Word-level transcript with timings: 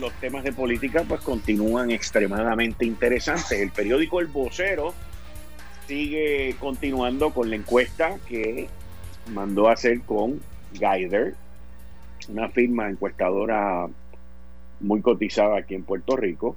los 0.00 0.12
temas 0.14 0.44
de 0.44 0.52
política 0.52 1.04
pues 1.06 1.20
continúan 1.20 1.90
extremadamente 1.90 2.84
interesantes. 2.84 3.52
El 3.52 3.70
periódico 3.70 4.20
El 4.20 4.26
Vocero 4.26 4.94
sigue 5.86 6.56
continuando 6.58 7.30
con 7.30 7.50
la 7.50 7.56
encuesta 7.56 8.16
que 8.26 8.68
mandó 9.32 9.68
a 9.68 9.72
hacer 9.72 10.00
con 10.02 10.40
Guider, 10.72 11.34
una 12.28 12.48
firma 12.48 12.88
encuestadora 12.88 13.88
muy 14.80 15.00
cotizada 15.00 15.58
aquí 15.58 15.74
en 15.74 15.84
Puerto 15.84 16.16
Rico. 16.16 16.56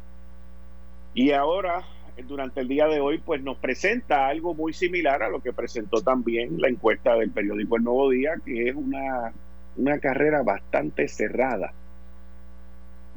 Y 1.14 1.32
ahora, 1.32 1.84
durante 2.28 2.62
el 2.62 2.68
día 2.68 2.88
de 2.88 3.00
hoy, 3.00 3.20
pues 3.20 3.42
nos 3.42 3.58
presenta 3.58 4.28
algo 4.28 4.54
muy 4.54 4.74
similar 4.74 5.24
a 5.24 5.30
lo 5.30 5.42
que 5.42 5.54
presentó 5.54 6.02
también 6.02 6.60
la 6.60 6.70
encuesta 6.70 7.16
del 7.16 7.32
periódico 7.32 7.78
El 7.78 7.84
Nuevo 7.84 8.10
Día, 8.10 8.34
que 8.44 8.70
es 8.70 8.76
una, 8.76 9.34
una 9.78 10.00
carrera 10.00 10.44
bastante 10.44 11.08
cerrada 11.08 11.74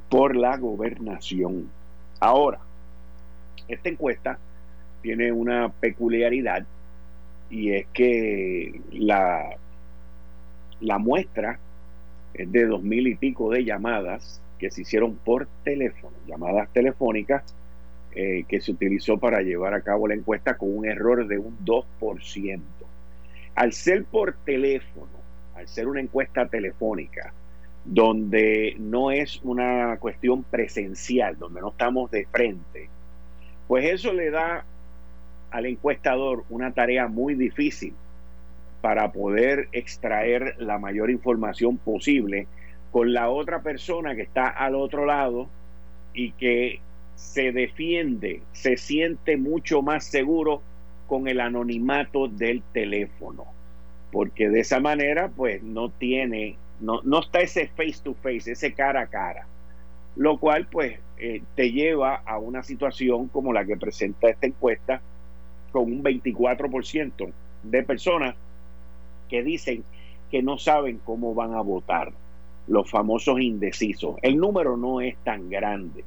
por 0.08 0.36
la 0.36 0.56
gobernación. 0.56 1.70
Ahora, 2.20 2.60
esta 3.68 3.88
encuesta 3.88 4.38
tiene 5.02 5.32
una 5.32 5.68
peculiaridad 5.68 6.64
y 7.50 7.72
es 7.72 7.86
que 7.92 8.80
la, 8.92 9.56
la 10.80 10.98
muestra 10.98 11.58
es 12.34 12.50
de 12.50 12.66
dos 12.66 12.82
mil 12.82 13.06
y 13.06 13.14
pico 13.14 13.50
de 13.50 13.64
llamadas 13.64 14.40
que 14.58 14.70
se 14.70 14.82
hicieron 14.82 15.16
por 15.16 15.46
teléfono, 15.64 16.16
llamadas 16.26 16.68
telefónicas 16.72 17.54
eh, 18.12 18.44
que 18.48 18.60
se 18.60 18.72
utilizó 18.72 19.18
para 19.18 19.42
llevar 19.42 19.74
a 19.74 19.82
cabo 19.82 20.08
la 20.08 20.14
encuesta 20.14 20.56
con 20.56 20.76
un 20.76 20.86
error 20.86 21.26
de 21.26 21.38
un 21.38 21.56
2%. 21.64 22.60
Al 23.54 23.72
ser 23.72 24.04
por 24.04 24.34
teléfono, 24.44 25.18
al 25.54 25.68
ser 25.68 25.86
una 25.86 26.00
encuesta 26.00 26.46
telefónica, 26.48 27.32
donde 27.84 28.76
no 28.78 29.10
es 29.10 29.40
una 29.42 29.96
cuestión 29.98 30.44
presencial, 30.44 31.38
donde 31.38 31.60
no 31.60 31.70
estamos 31.70 32.10
de 32.10 32.26
frente, 32.26 32.88
pues 33.66 33.86
eso 33.86 34.12
le 34.12 34.30
da 34.30 34.64
al 35.50 35.66
encuestador 35.66 36.44
una 36.50 36.72
tarea 36.72 37.08
muy 37.08 37.34
difícil 37.34 37.94
para 38.80 39.12
poder 39.12 39.68
extraer 39.72 40.54
la 40.58 40.78
mayor 40.78 41.10
información 41.10 41.78
posible 41.78 42.46
con 42.90 43.12
la 43.12 43.28
otra 43.30 43.62
persona 43.62 44.14
que 44.14 44.22
está 44.22 44.48
al 44.48 44.74
otro 44.74 45.04
lado 45.04 45.48
y 46.14 46.32
que 46.32 46.80
se 47.14 47.52
defiende, 47.52 48.42
se 48.52 48.76
siente 48.76 49.36
mucho 49.36 49.82
más 49.82 50.04
seguro 50.04 50.62
con 51.06 51.26
el 51.26 51.40
anonimato 51.40 52.28
del 52.28 52.62
teléfono, 52.72 53.46
porque 54.12 54.48
de 54.48 54.60
esa 54.60 54.78
manera 54.78 55.28
pues 55.28 55.62
no 55.62 55.90
tiene 55.90 56.56
no, 56.80 57.00
no 57.02 57.20
está 57.20 57.40
ese 57.40 57.68
face 57.68 58.00
to 58.02 58.14
face, 58.14 58.52
ese 58.52 58.72
cara 58.72 59.02
a 59.02 59.06
cara. 59.06 59.46
Lo 60.16 60.38
cual 60.38 60.66
pues 60.66 60.98
eh, 61.18 61.42
te 61.54 61.70
lleva 61.70 62.16
a 62.16 62.38
una 62.38 62.62
situación 62.62 63.28
como 63.28 63.52
la 63.52 63.64
que 63.64 63.76
presenta 63.76 64.28
esta 64.28 64.46
encuesta 64.46 65.00
con 65.72 65.84
un 65.84 66.02
24% 66.02 67.32
de 67.62 67.82
personas 67.82 68.34
que 69.28 69.42
dicen 69.42 69.84
que 70.30 70.42
no 70.42 70.58
saben 70.58 71.00
cómo 71.04 71.34
van 71.34 71.54
a 71.54 71.60
votar, 71.60 72.12
los 72.66 72.90
famosos 72.90 73.40
indecisos. 73.40 74.16
El 74.22 74.36
número 74.36 74.76
no 74.76 75.00
es 75.00 75.16
tan 75.18 75.48
grande, 75.48 76.04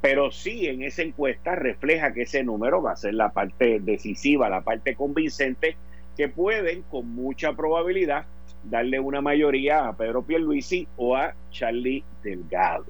pero 0.00 0.30
sí 0.32 0.66
en 0.66 0.82
esa 0.82 1.02
encuesta 1.02 1.54
refleja 1.54 2.12
que 2.12 2.22
ese 2.22 2.42
número 2.42 2.82
va 2.82 2.92
a 2.92 2.96
ser 2.96 3.14
la 3.14 3.30
parte 3.30 3.80
decisiva, 3.80 4.48
la 4.48 4.62
parte 4.62 4.96
convincente, 4.96 5.76
que 6.16 6.28
pueden 6.28 6.82
con 6.82 7.08
mucha 7.14 7.54
probabilidad 7.54 8.26
darle 8.64 9.00
una 9.00 9.20
mayoría 9.20 9.88
a 9.88 9.96
Pedro 9.96 10.22
Pierluisi 10.22 10.86
o 10.96 11.16
a 11.16 11.34
Charlie 11.50 12.04
Delgado. 12.22 12.86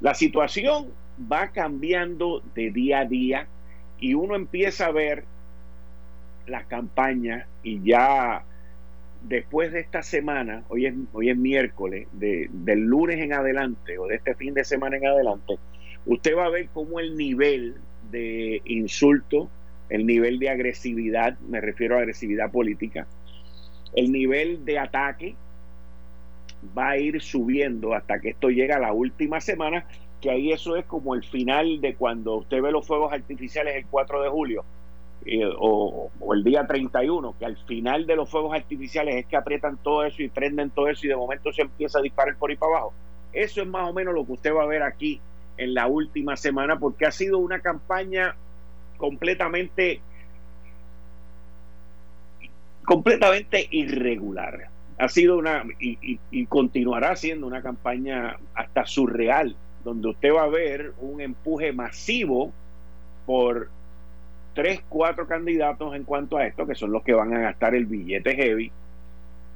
La 0.00 0.14
situación 0.14 0.88
va 1.30 1.48
cambiando 1.48 2.42
de 2.54 2.70
día 2.70 3.00
a 3.00 3.04
día 3.04 3.46
y 3.98 4.14
uno 4.14 4.36
empieza 4.36 4.86
a 4.86 4.92
ver 4.92 5.24
la 6.46 6.64
campaña 6.64 7.46
y 7.62 7.80
ya 7.82 8.44
después 9.22 9.72
de 9.72 9.80
esta 9.80 10.02
semana, 10.02 10.62
hoy 10.68 10.86
es, 10.86 10.94
hoy 11.12 11.30
es 11.30 11.36
miércoles, 11.36 12.06
de, 12.12 12.48
del 12.52 12.80
lunes 12.80 13.18
en 13.18 13.32
adelante 13.32 13.98
o 13.98 14.06
de 14.06 14.16
este 14.16 14.34
fin 14.34 14.54
de 14.54 14.64
semana 14.64 14.96
en 14.96 15.06
adelante, 15.06 15.58
usted 16.04 16.36
va 16.36 16.46
a 16.46 16.50
ver 16.50 16.68
cómo 16.72 17.00
el 17.00 17.16
nivel 17.16 17.74
de 18.10 18.62
insulto, 18.64 19.50
el 19.88 20.06
nivel 20.06 20.38
de 20.38 20.50
agresividad, 20.50 21.38
me 21.40 21.60
refiero 21.60 21.96
a 21.96 22.00
agresividad 22.00 22.50
política, 22.50 23.06
el 23.94 24.12
nivel 24.12 24.64
de 24.64 24.78
ataque 24.78 25.36
va 26.76 26.90
a 26.90 26.98
ir 26.98 27.20
subiendo 27.20 27.94
hasta 27.94 28.20
que 28.20 28.30
esto 28.30 28.48
llega 28.48 28.76
a 28.76 28.80
la 28.80 28.92
última 28.92 29.40
semana, 29.40 29.86
que 30.20 30.30
ahí 30.30 30.52
eso 30.52 30.76
es 30.76 30.84
como 30.86 31.14
el 31.14 31.22
final 31.24 31.80
de 31.80 31.94
cuando 31.94 32.36
usted 32.36 32.62
ve 32.62 32.72
los 32.72 32.86
fuegos 32.86 33.12
artificiales 33.12 33.76
el 33.76 33.86
4 33.86 34.22
de 34.22 34.28
julio 34.28 34.64
eh, 35.24 35.42
o, 35.58 36.10
el 36.32 36.44
día 36.44 36.66
31, 36.66 37.34
que 37.38 37.46
al 37.46 37.56
final 37.66 38.06
de 38.06 38.16
los 38.16 38.30
fuegos 38.30 38.54
artificiales 38.54 39.16
es 39.16 39.26
que 39.26 39.36
aprietan 39.36 39.76
todo 39.82 40.04
eso 40.04 40.22
y 40.22 40.28
prenden 40.28 40.70
todo 40.70 40.88
eso 40.88 41.06
y 41.06 41.08
de 41.08 41.16
momento 41.16 41.52
se 41.52 41.62
empieza 41.62 41.98
a 41.98 42.02
disparar 42.02 42.36
por 42.36 42.50
ahí 42.50 42.56
para 42.56 42.72
abajo. 42.72 42.92
Eso 43.32 43.60
es 43.60 43.66
más 43.66 43.88
o 43.88 43.92
menos 43.92 44.14
lo 44.14 44.24
que 44.24 44.32
usted 44.32 44.54
va 44.54 44.62
a 44.62 44.66
ver 44.66 44.82
aquí 44.82 45.20
en 45.58 45.74
la 45.74 45.86
última 45.86 46.36
semana, 46.36 46.78
porque 46.78 47.06
ha 47.06 47.10
sido 47.10 47.38
una 47.38 47.60
campaña 47.60 48.36
completamente 48.98 50.00
completamente 52.86 53.68
irregular. 53.70 54.68
Ha 54.98 55.08
sido 55.08 55.36
una, 55.36 55.64
y, 55.78 56.46
continuará 56.46 57.16
siendo 57.16 57.46
una 57.46 57.60
campaña 57.60 58.38
hasta 58.54 58.86
surreal, 58.86 59.54
donde 59.84 60.08
usted 60.08 60.32
va 60.32 60.44
a 60.44 60.48
ver 60.48 60.94
un 61.00 61.20
empuje 61.20 61.72
masivo 61.72 62.52
por 63.26 63.68
tres, 64.54 64.80
cuatro 64.88 65.26
candidatos 65.26 65.94
en 65.94 66.04
cuanto 66.04 66.38
a 66.38 66.46
esto, 66.46 66.66
que 66.66 66.74
son 66.74 66.92
los 66.92 67.02
que 67.02 67.12
van 67.12 67.34
a 67.34 67.40
gastar 67.40 67.74
el 67.74 67.84
billete 67.84 68.34
heavy, 68.34 68.72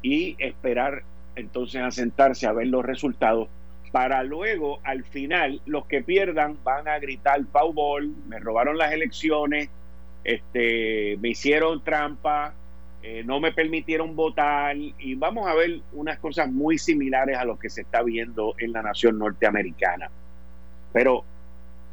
y 0.02 0.36
esperar 0.38 1.04
entonces 1.36 1.80
a 1.80 1.90
sentarse 1.90 2.46
a 2.46 2.52
ver 2.52 2.66
los 2.66 2.84
resultados 2.84 3.48
para 3.92 4.22
luego 4.22 4.80
al 4.84 5.04
final 5.04 5.60
los 5.66 5.86
que 5.86 6.02
pierdan 6.02 6.58
van 6.62 6.86
a 6.88 6.98
gritar 6.98 7.44
Powerball, 7.46 8.12
me 8.28 8.38
robaron 8.38 8.76
las 8.76 8.92
elecciones, 8.92 9.68
este, 10.24 11.16
me 11.20 11.30
hicieron 11.30 11.82
trampa, 11.82 12.54
eh, 13.02 13.22
no 13.24 13.40
me 13.40 13.52
permitieron 13.52 14.14
votar 14.14 14.76
y 14.76 15.14
vamos 15.14 15.48
a 15.48 15.54
ver 15.54 15.80
unas 15.92 16.18
cosas 16.18 16.50
muy 16.50 16.76
similares 16.76 17.38
a 17.38 17.44
lo 17.44 17.58
que 17.58 17.70
se 17.70 17.82
está 17.82 18.02
viendo 18.02 18.54
en 18.58 18.72
la 18.72 18.82
nación 18.82 19.18
norteamericana. 19.18 20.10
Pero 20.92 21.24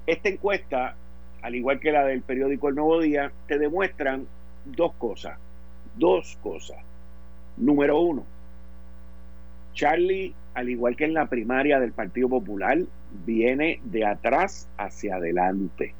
esta 0.05 0.29
encuesta, 0.29 0.95
al 1.41 1.55
igual 1.55 1.79
que 1.79 1.91
la 1.91 2.05
del 2.05 2.21
periódico 2.21 2.69
El 2.69 2.75
Nuevo 2.75 3.01
Día, 3.01 3.31
te 3.47 3.57
demuestran 3.57 4.27
dos 4.65 4.93
cosas. 4.93 5.39
Dos 5.95 6.37
cosas. 6.41 6.77
Número 7.55 7.99
uno, 7.99 8.23
Charlie, 9.73 10.33
al 10.55 10.69
igual 10.69 10.95
que 10.95 11.05
en 11.05 11.13
la 11.13 11.27
primaria 11.27 11.79
del 11.79 11.91
Partido 11.91 12.27
Popular, 12.29 12.79
viene 13.25 13.79
de 13.83 14.05
atrás 14.05 14.67
hacia 14.77 15.15
adelante. 15.15 15.93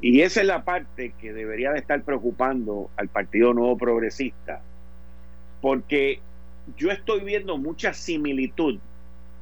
Y 0.00 0.22
esa 0.22 0.40
es 0.40 0.46
la 0.46 0.64
parte 0.64 1.12
que 1.20 1.32
debería 1.32 1.72
de 1.72 1.78
estar 1.78 2.02
preocupando 2.02 2.90
al 2.96 3.08
Partido 3.08 3.52
Nuevo 3.52 3.76
Progresista, 3.76 4.62
porque 5.60 6.20
yo 6.76 6.90
estoy 6.90 7.20
viendo 7.20 7.58
mucha 7.58 7.92
similitud 7.92 8.78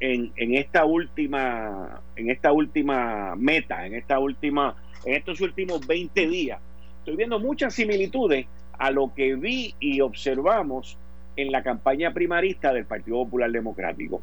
en, 0.00 0.32
en, 0.36 0.54
esta 0.54 0.84
última 0.84 2.00
en 2.16 2.30
esta 2.30 2.52
última 2.52 3.34
meta, 3.36 3.86
en 3.86 3.94
esta 3.94 4.18
última 4.18 4.76
en 5.04 5.14
estos 5.14 5.40
últimos 5.40 5.86
20 5.86 6.26
días. 6.26 6.60
Estoy 7.00 7.16
viendo 7.16 7.38
muchas 7.38 7.74
similitudes 7.74 8.46
a 8.78 8.90
lo 8.90 9.12
que 9.14 9.34
vi 9.34 9.74
y 9.80 10.00
observamos 10.00 10.96
en 11.36 11.52
la 11.52 11.62
campaña 11.62 12.12
primarista 12.12 12.72
del 12.72 12.84
Partido 12.84 13.18
Popular 13.18 13.50
Democrático. 13.50 14.22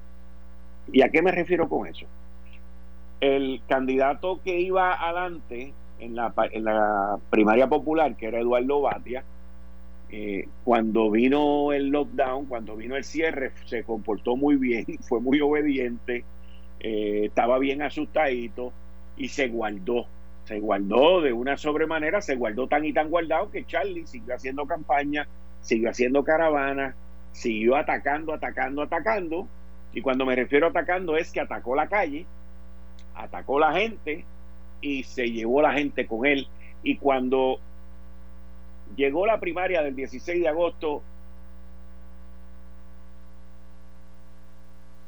¿Y 0.92 1.02
a 1.02 1.10
qué 1.10 1.22
me 1.22 1.32
refiero 1.32 1.68
con 1.70 1.88
eso? 1.88 2.06
El 3.22 3.62
candidato 3.68 4.42
que 4.44 4.60
iba 4.60 4.94
adelante 4.94 5.74
en 6.00 6.16
la, 6.16 6.34
en 6.52 6.64
la 6.64 7.18
primaria 7.30 7.68
popular, 7.68 8.16
que 8.16 8.28
era 8.28 8.40
Eduardo 8.40 8.82
Batia, 8.82 9.24
eh, 10.10 10.48
cuando 10.64 11.10
vino 11.10 11.74
el 11.74 11.90
lockdown, 11.90 12.46
cuando 12.46 12.76
vino 12.76 12.96
el 12.96 13.04
cierre, 13.04 13.52
se 13.66 13.84
comportó 13.84 14.36
muy 14.36 14.56
bien, 14.56 14.86
fue 15.02 15.20
muy 15.20 15.42
obediente, 15.42 16.24
eh, 16.80 17.22
estaba 17.26 17.58
bien 17.60 17.82
asustadito 17.82 18.72
y 19.18 19.30
se 19.30 19.48
guardó. 19.48 20.06
Se 20.46 20.60
guardó 20.60 21.22
de 21.22 21.34
una 21.34 21.58
sobremanera, 21.58 22.22
se 22.22 22.36
guardó 22.36 22.68
tan 22.68 22.86
y 22.86 22.94
tan 22.94 23.10
guardado 23.10 23.50
que 23.50 23.66
Charlie 23.66 24.06
siguió 24.06 24.36
haciendo 24.36 24.68
campaña, 24.68 25.28
siguió 25.62 25.90
haciendo 25.90 26.24
caravana, 26.24 26.96
siguió 27.32 27.76
atacando, 27.76 28.32
atacando, 28.32 28.84
atacando. 28.84 29.48
Y 29.92 30.02
cuando 30.02 30.24
me 30.24 30.36
refiero 30.36 30.68
a 30.68 30.70
atacando 30.70 31.18
es 31.18 31.32
que 31.32 31.40
atacó 31.40 31.76
la 31.76 31.88
calle, 31.88 32.28
atacó 33.16 33.60
la 33.60 33.74
gente 33.74 34.24
y 34.82 35.04
se 35.04 35.32
llevó 35.32 35.62
la 35.62 35.74
gente 35.74 36.06
con 36.06 36.26
él. 36.26 36.48
Y 36.84 36.98
cuando 36.98 37.60
llegó 38.96 39.26
la 39.26 39.40
primaria 39.40 39.82
del 39.82 39.96
16 39.96 40.42
de 40.42 40.48
agosto 40.48 41.02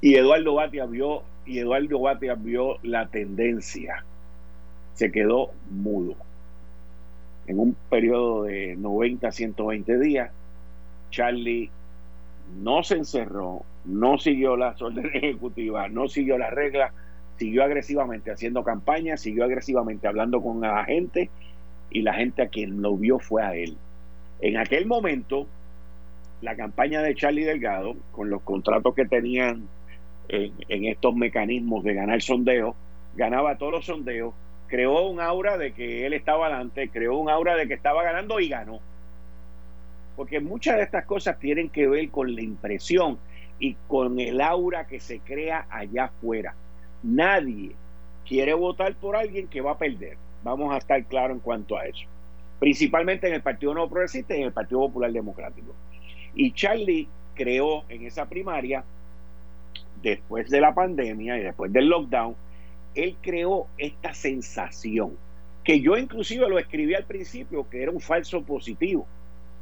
y 0.01 0.15
Eduardo 0.15 0.55
Batia 0.55 0.85
vio 0.85 1.23
y 1.45 1.59
Eduardo 1.59 1.99
Batia 1.99 2.35
vio 2.35 2.77
la 2.83 3.07
tendencia, 3.07 4.03
se 4.93 5.11
quedó 5.11 5.51
mudo. 5.69 6.15
En 7.47 7.59
un 7.59 7.75
periodo 7.89 8.43
de 8.43 8.75
90 8.75 9.27
a 9.27 9.31
120 9.31 9.99
días, 9.99 10.31
Charlie 11.09 11.71
no 12.61 12.83
se 12.83 12.95
encerró, 12.95 13.63
no 13.85 14.17
siguió 14.17 14.57
las 14.57 14.81
órdenes 14.81 15.15
ejecutivas, 15.15 15.89
no 15.91 16.09
siguió 16.09 16.37
las 16.37 16.51
reglas, 16.51 16.91
siguió 17.37 17.63
agresivamente 17.63 18.31
haciendo 18.31 18.63
campaña, 18.63 19.17
siguió 19.17 19.45
agresivamente 19.45 20.07
hablando 20.07 20.41
con 20.41 20.61
la 20.61 20.83
gente 20.85 21.29
y 21.89 22.01
la 22.01 22.13
gente 22.13 22.41
a 22.41 22.47
quien 22.47 22.81
lo 22.81 22.97
vio 22.97 23.19
fue 23.19 23.43
a 23.43 23.55
él. 23.55 23.77
En 24.39 24.57
aquel 24.57 24.85
momento, 24.85 25.47
la 26.41 26.55
campaña 26.55 27.01
de 27.01 27.15
Charlie 27.15 27.43
Delgado, 27.43 27.95
con 28.11 28.29
los 28.29 28.41
contratos 28.41 28.93
que 28.93 29.05
tenían 29.05 29.67
en, 30.29 30.85
estos 30.85 31.15
mecanismos 31.15 31.83
de 31.83 31.93
ganar 31.93 32.21
sondeos, 32.21 32.75
ganaba 33.15 33.57
todos 33.57 33.71
los 33.71 33.85
sondeos, 33.85 34.33
creó 34.67 35.07
un 35.07 35.19
aura 35.19 35.57
de 35.57 35.73
que 35.73 36.05
él 36.05 36.13
estaba 36.13 36.47
adelante, 36.47 36.89
creó 36.89 37.17
un 37.17 37.29
aura 37.29 37.55
de 37.55 37.67
que 37.67 37.73
estaba 37.73 38.03
ganando 38.03 38.39
y 38.39 38.49
ganó. 38.49 38.79
Porque 40.15 40.39
muchas 40.39 40.77
de 40.77 40.83
estas 40.83 41.05
cosas 41.05 41.39
tienen 41.39 41.69
que 41.69 41.87
ver 41.87 42.09
con 42.09 42.35
la 42.35 42.41
impresión 42.41 43.19
y 43.59 43.75
con 43.87 44.19
el 44.19 44.41
aura 44.41 44.87
que 44.87 44.99
se 44.99 45.19
crea 45.19 45.65
allá 45.69 46.05
afuera. 46.05 46.55
Nadie 47.07 47.71
quiere 48.27 48.53
votar 48.53 48.93
por 48.95 49.15
alguien 49.15 49.47
que 49.47 49.61
va 49.61 49.71
a 49.71 49.77
perder. 49.77 50.17
Vamos 50.43 50.73
a 50.73 50.77
estar 50.77 51.01
claros 51.05 51.37
en 51.37 51.39
cuanto 51.39 51.77
a 51.77 51.85
eso. 51.85 52.05
Principalmente 52.59 53.27
en 53.27 53.33
el 53.33 53.41
Partido 53.41 53.73
Nuevo 53.73 53.89
Progresista 53.89 54.35
y 54.35 54.41
en 54.41 54.47
el 54.47 54.51
Partido 54.51 54.81
Popular 54.81 55.13
Democrático. 55.13 55.73
Y 56.35 56.51
Charlie 56.51 57.07
creó 57.33 57.85
en 57.87 58.05
esa 58.05 58.27
primaria 58.27 58.83
después 60.01 60.49
de 60.49 60.59
la 60.59 60.75
pandemia 60.75 61.37
y 61.37 61.43
después 61.43 61.71
del 61.71 61.87
lockdown, 61.87 62.35
él 62.93 63.15
creó 63.21 63.67
esta 63.77 64.13
sensación, 64.13 65.17
que 65.63 65.79
yo 65.79 65.97
inclusive 65.97 66.49
lo 66.49 66.59
escribí 66.59 66.93
al 66.93 67.05
principio, 67.05 67.69
que 67.69 67.83
era 67.83 67.91
un 67.91 68.01
falso 68.01 68.43
positivo, 68.43 69.07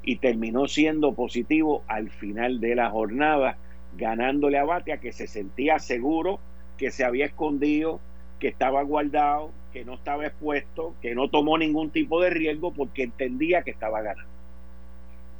y 0.03 0.17
terminó 0.17 0.67
siendo 0.67 1.13
positivo 1.13 1.83
al 1.87 2.09
final 2.09 2.59
de 2.59 2.75
la 2.75 2.89
jornada, 2.89 3.57
ganándole 3.97 4.57
a 4.57 4.65
Batia, 4.65 4.97
que 4.97 5.11
se 5.11 5.27
sentía 5.27 5.77
seguro, 5.77 6.39
que 6.77 6.91
se 6.91 7.03
había 7.03 7.25
escondido, 7.25 7.99
que 8.39 8.47
estaba 8.47 8.81
guardado, 8.83 9.51
que 9.73 9.85
no 9.85 9.95
estaba 9.95 10.25
expuesto, 10.25 10.95
que 11.01 11.15
no 11.15 11.29
tomó 11.29 11.57
ningún 11.57 11.89
tipo 11.89 12.21
de 12.21 12.29
riesgo 12.29 12.73
porque 12.73 13.03
entendía 13.03 13.63
que 13.63 13.71
estaba 13.71 14.01
ganando. 14.01 14.31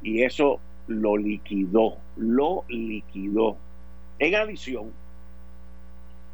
Y 0.02 0.22
eso 0.22 0.60
lo 0.86 1.16
liquidó, 1.16 1.96
lo 2.16 2.64
liquidó. 2.68 3.56
En 4.18 4.34
adición 4.34 4.92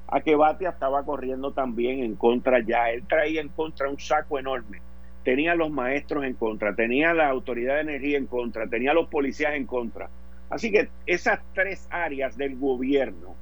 a 0.09 0.21
que 0.21 0.37
Batia 0.37 0.71
estaba 0.71 1.05
corriendo 1.05 1.53
también 1.53 2.03
en 2.03 2.17
contra 2.17 2.61
ya, 2.61 2.91
él 2.91 3.05
traía 3.09 3.41
en 3.41 3.49
contra 3.49 3.89
un 3.89 3.99
saco 3.99 4.39
enorme. 4.39 4.81
Tenía 5.25 5.55
los 5.55 5.71
maestros 5.71 6.25
en 6.25 6.35
contra, 6.35 6.75
tenía 6.75 7.15
la 7.15 7.29
autoridad 7.29 7.77
de 7.77 7.83
energía 7.83 8.19
en 8.19 8.27
contra, 8.27 8.67
tenía 8.67 8.93
los 8.93 9.09
policías 9.09 9.55
en 9.55 9.67
contra. 9.67 10.11
Así 10.51 10.71
que 10.71 10.89
esas 11.07 11.41
tres 11.55 11.87
áreas 11.91 12.37
del 12.37 12.57
gobierno 12.59 13.35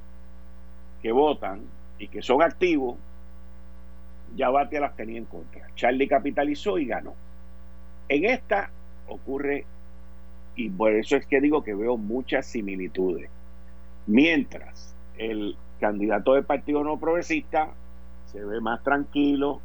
que 1.01 1.11
votan 1.11 1.61
y 1.99 2.07
que 2.07 2.21
son 2.21 2.41
activos, 2.41 2.97
ya 4.35 4.49
Batia 4.49 4.79
las 4.79 4.95
tenía 4.95 5.17
en 5.17 5.25
contra. 5.25 5.67
Charlie 5.75 6.07
capitalizó 6.07 6.77
y 6.77 6.85
ganó. 6.85 7.13
En 8.07 8.25
esta 8.25 8.69
ocurre, 9.07 9.65
y 10.55 10.69
por 10.69 10.93
eso 10.93 11.15
es 11.15 11.25
que 11.25 11.41
digo 11.41 11.63
que 11.63 11.73
veo 11.73 11.97
muchas 11.97 12.45
similitudes 12.45 13.29
Mientras 14.07 14.95
el 15.17 15.55
candidato 15.79 16.33
del 16.33 16.43
Partido 16.43 16.83
No 16.83 16.99
Progresista 16.99 17.69
se 18.25 18.43
ve 18.43 18.59
más 18.59 18.83
tranquilo, 18.83 19.61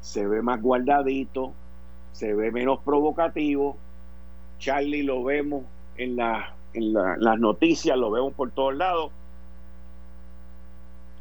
se 0.00 0.26
ve 0.26 0.42
más 0.42 0.60
guardadito, 0.60 1.52
se 2.12 2.34
ve 2.34 2.52
menos 2.52 2.80
provocativo. 2.80 3.76
Charlie 4.58 5.02
lo 5.02 5.24
vemos 5.24 5.64
en, 5.96 6.18
en 6.74 6.92
las 6.92 7.38
noticias, 7.38 7.96
lo 7.98 8.10
vemos 8.10 8.32
por 8.34 8.52
todos 8.52 8.74
lados. 8.74 9.10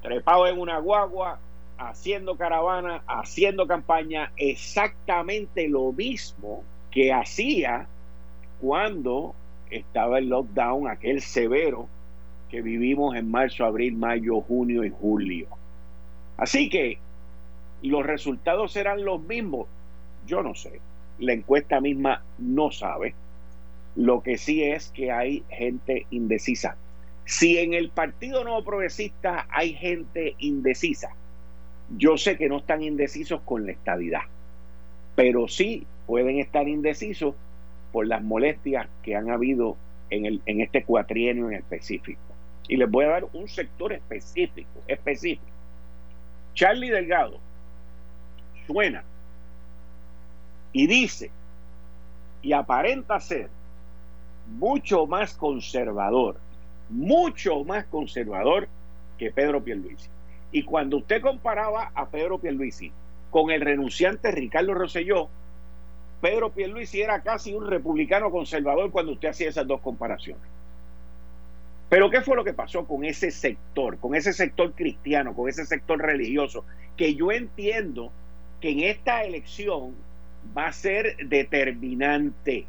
Trepado 0.04 0.48
en 0.48 0.60
una 0.60 0.80
guagua, 0.80 1.40
haciendo 1.78 2.36
caravana, 2.36 3.04
haciendo 3.08 3.66
campaña, 3.66 4.32
exactamente 4.38 5.68
lo 5.68 5.92
mismo 5.92 6.64
que 6.92 7.12
hacía 7.12 7.88
cuando 8.62 9.34
estaba 9.72 10.20
el 10.20 10.30
lockdown, 10.30 10.88
aquel 10.88 11.22
severo 11.22 11.88
que 12.50 12.62
vivimos 12.62 13.16
en 13.16 13.32
marzo, 13.32 13.66
abril, 13.66 13.96
mayo, 13.96 14.42
junio 14.42 14.84
y 14.84 14.92
julio. 14.92 15.48
Así 16.38 16.70
que 16.70 17.00
los 17.82 18.06
resultados 18.06 18.74
serán 18.74 19.04
los 19.04 19.22
mismos. 19.22 19.68
Yo 20.28 20.44
no 20.44 20.54
sé. 20.54 20.80
La 21.20 21.34
encuesta 21.34 21.80
misma 21.80 22.24
no 22.38 22.72
sabe. 22.72 23.16
Lo 23.96 24.22
que 24.22 24.38
sí 24.38 24.64
es 24.64 24.90
que 24.90 25.12
hay 25.12 25.44
gente 25.50 26.08
indecisa. 26.12 26.78
Si 27.26 27.58
en 27.58 27.74
el 27.74 27.90
Partido 27.90 28.44
Nuevo 28.44 28.64
Progresista 28.64 29.48
hay 29.50 29.74
gente 29.74 30.36
indecisa, 30.40 31.10
yo 31.98 32.18
sé 32.18 32.38
que 32.38 32.50
no 32.50 32.58
están 32.58 32.84
indecisos 32.84 33.42
con 33.42 33.66
la 33.66 33.72
estadidad, 33.72 34.24
pero 35.16 35.48
sí 35.48 35.86
pueden 36.06 36.40
estar 36.40 36.68
indecisos 36.68 37.36
por 37.92 38.08
las 38.08 38.24
molestias 38.24 38.88
que 39.04 39.16
han 39.16 39.30
habido 39.30 39.78
en, 40.10 40.26
el, 40.26 40.42
en 40.46 40.62
este 40.62 40.84
cuatrienio 40.84 41.50
en 41.50 41.56
específico. 41.56 42.20
Y 42.68 42.78
les 42.78 42.90
voy 42.90 43.06
a 43.06 43.10
dar 43.10 43.26
un 43.34 43.48
sector 43.48 43.94
específico, 43.94 44.82
específico. 44.88 45.46
Charlie 46.54 46.90
Delgado 46.90 47.40
suena 48.68 49.04
y 50.72 50.88
dice 50.88 51.32
y 52.42 52.54
aparenta 52.54 53.20
ser 53.20 53.50
mucho 54.48 55.08
más 55.08 55.34
conservador, 55.34 56.38
mucho 56.94 57.64
más 57.64 57.86
conservador 57.86 58.68
que 59.18 59.32
Pedro 59.32 59.64
Pierluisi. 59.64 60.10
Y 60.52 60.64
cuando 60.64 60.98
usted 60.98 61.22
comparaba 61.22 61.92
a 61.96 62.08
Pedro 62.08 62.38
Pierluisi 62.40 62.92
con 63.32 63.50
el 63.52 63.62
renunciante 63.62 64.32
Ricardo 64.32 64.74
Rosselló, 64.74 65.30
Pedro 66.22 66.52
Pierluisi 66.52 67.02
era 67.02 67.22
casi 67.22 67.54
un 67.54 67.68
republicano 67.68 68.32
conservador 68.32 68.92
cuando 68.92 69.14
usted 69.14 69.30
hacía 69.30 69.50
esas 69.50 69.68
dos 69.68 69.82
comparaciones. 69.82 70.44
Pero 71.90 72.10
¿qué 72.10 72.22
fue 72.22 72.36
lo 72.36 72.44
que 72.44 72.54
pasó 72.54 72.86
con 72.86 73.04
ese 73.04 73.30
sector, 73.30 73.98
con 74.00 74.16
ese 74.16 74.34
sector 74.34 74.74
cristiano, 74.74 75.36
con 75.36 75.50
ese 75.50 75.66
sector 75.66 76.00
religioso? 76.00 76.66
Que 76.96 77.16
yo 77.16 77.32
entiendo 77.32 78.12
que 78.62 78.72
en 78.72 78.80
esta 78.80 79.24
elección 79.24 79.94
va 80.58 80.68
a 80.68 80.74
ser 80.74 81.18
determinante. 81.28 82.66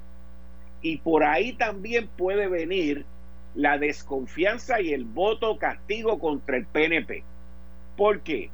Y 0.82 0.98
por 0.98 1.24
ahí 1.24 1.52
también 1.52 2.08
puede 2.16 2.48
venir 2.48 3.06
la 3.54 3.78
desconfianza 3.78 4.80
y 4.80 4.92
el 4.92 5.04
voto 5.04 5.58
castigo 5.58 6.18
contra 6.18 6.56
el 6.56 6.66
PNP. 6.66 7.22
¿Por 7.96 8.20
qué? 8.20 8.50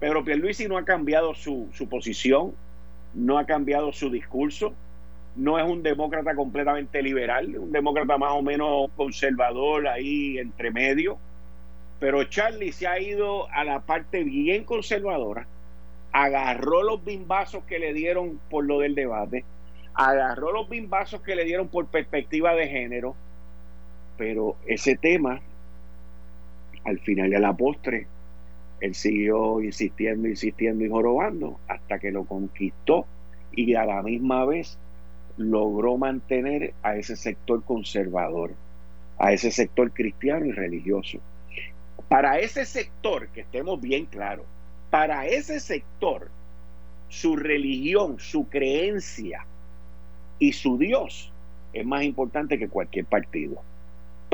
Pedro 0.00 0.24
Pierluisi 0.24 0.66
no 0.66 0.78
ha 0.78 0.84
cambiado 0.84 1.34
su, 1.34 1.68
su 1.72 1.88
posición, 1.88 2.54
no 3.14 3.38
ha 3.38 3.46
cambiado 3.46 3.92
su 3.92 4.10
discurso, 4.10 4.74
no 5.36 5.58
es 5.58 5.68
un 5.68 5.82
demócrata 5.82 6.34
completamente 6.34 7.02
liberal, 7.02 7.56
un 7.58 7.72
demócrata 7.72 8.18
más 8.18 8.32
o 8.32 8.42
menos 8.42 8.90
conservador 8.96 9.88
ahí 9.88 10.38
entre 10.38 10.70
medio, 10.70 11.18
pero 12.00 12.24
Charlie 12.24 12.72
se 12.72 12.86
ha 12.86 13.00
ido 13.00 13.48
a 13.50 13.64
la 13.64 13.80
parte 13.80 14.24
bien 14.24 14.64
conservadora, 14.64 15.46
agarró 16.12 16.82
los 16.82 17.04
bimbazos 17.04 17.64
que 17.64 17.78
le 17.78 17.92
dieron 17.92 18.38
por 18.50 18.64
lo 18.64 18.78
del 18.80 18.94
debate, 18.94 19.44
agarró 19.94 20.52
los 20.52 20.68
bimbazos 20.68 21.20
que 21.22 21.36
le 21.36 21.44
dieron 21.44 21.68
por 21.68 21.86
perspectiva 21.86 22.54
de 22.54 22.68
género, 22.68 23.16
pero 24.16 24.56
ese 24.66 24.96
tema, 24.96 25.40
al 26.84 26.98
final 27.00 27.32
y 27.32 27.34
a 27.34 27.40
la 27.40 27.52
postre, 27.52 28.06
él 28.80 28.94
siguió 28.94 29.60
insistiendo, 29.60 30.28
insistiendo 30.28 30.84
y 30.84 30.88
jorobando 30.88 31.58
hasta 31.68 31.98
que 31.98 32.10
lo 32.10 32.24
conquistó 32.24 33.06
y 33.52 33.74
a 33.74 33.84
la 33.84 34.02
misma 34.02 34.44
vez 34.44 34.78
logró 35.36 35.96
mantener 35.96 36.74
a 36.82 36.96
ese 36.96 37.16
sector 37.16 37.64
conservador, 37.64 38.52
a 39.18 39.32
ese 39.32 39.50
sector 39.50 39.92
cristiano 39.92 40.46
y 40.46 40.52
religioso. 40.52 41.18
Para 42.08 42.38
ese 42.38 42.64
sector, 42.64 43.28
que 43.28 43.40
estemos 43.40 43.80
bien 43.80 44.06
claros, 44.06 44.44
para 44.90 45.26
ese 45.26 45.60
sector, 45.60 46.30
su 47.08 47.36
religión, 47.36 48.18
su 48.18 48.48
creencia 48.48 49.46
y 50.38 50.52
su 50.52 50.78
Dios 50.78 51.32
es 51.72 51.84
más 51.84 52.04
importante 52.04 52.58
que 52.58 52.68
cualquier 52.68 53.06
partido. 53.06 53.62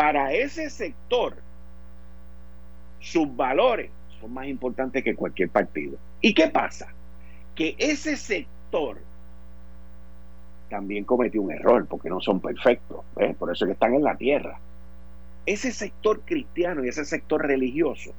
Para 0.01 0.33
ese 0.33 0.71
sector, 0.71 1.37
sus 3.01 3.37
valores 3.37 3.91
son 4.19 4.33
más 4.33 4.47
importantes 4.47 5.05
que 5.05 5.15
cualquier 5.15 5.51
partido. 5.51 5.99
¿Y 6.23 6.33
qué 6.33 6.49
pasa? 6.49 6.89
Que 7.55 7.77
ese 7.77 8.17
sector 8.17 8.97
también 10.71 11.05
cometió 11.05 11.43
un 11.43 11.53
error, 11.53 11.85
porque 11.87 12.09
no 12.09 12.19
son 12.23 12.41
perfectos, 12.41 13.05
por 13.39 13.53
eso 13.53 13.67
es 13.67 13.69
que 13.69 13.73
están 13.75 13.93
en 13.93 14.03
la 14.03 14.17
tierra. 14.17 14.59
Ese 15.45 15.71
sector 15.71 16.23
cristiano 16.23 16.83
y 16.83 16.89
ese 16.89 17.05
sector 17.05 17.47
religioso, 17.47 18.15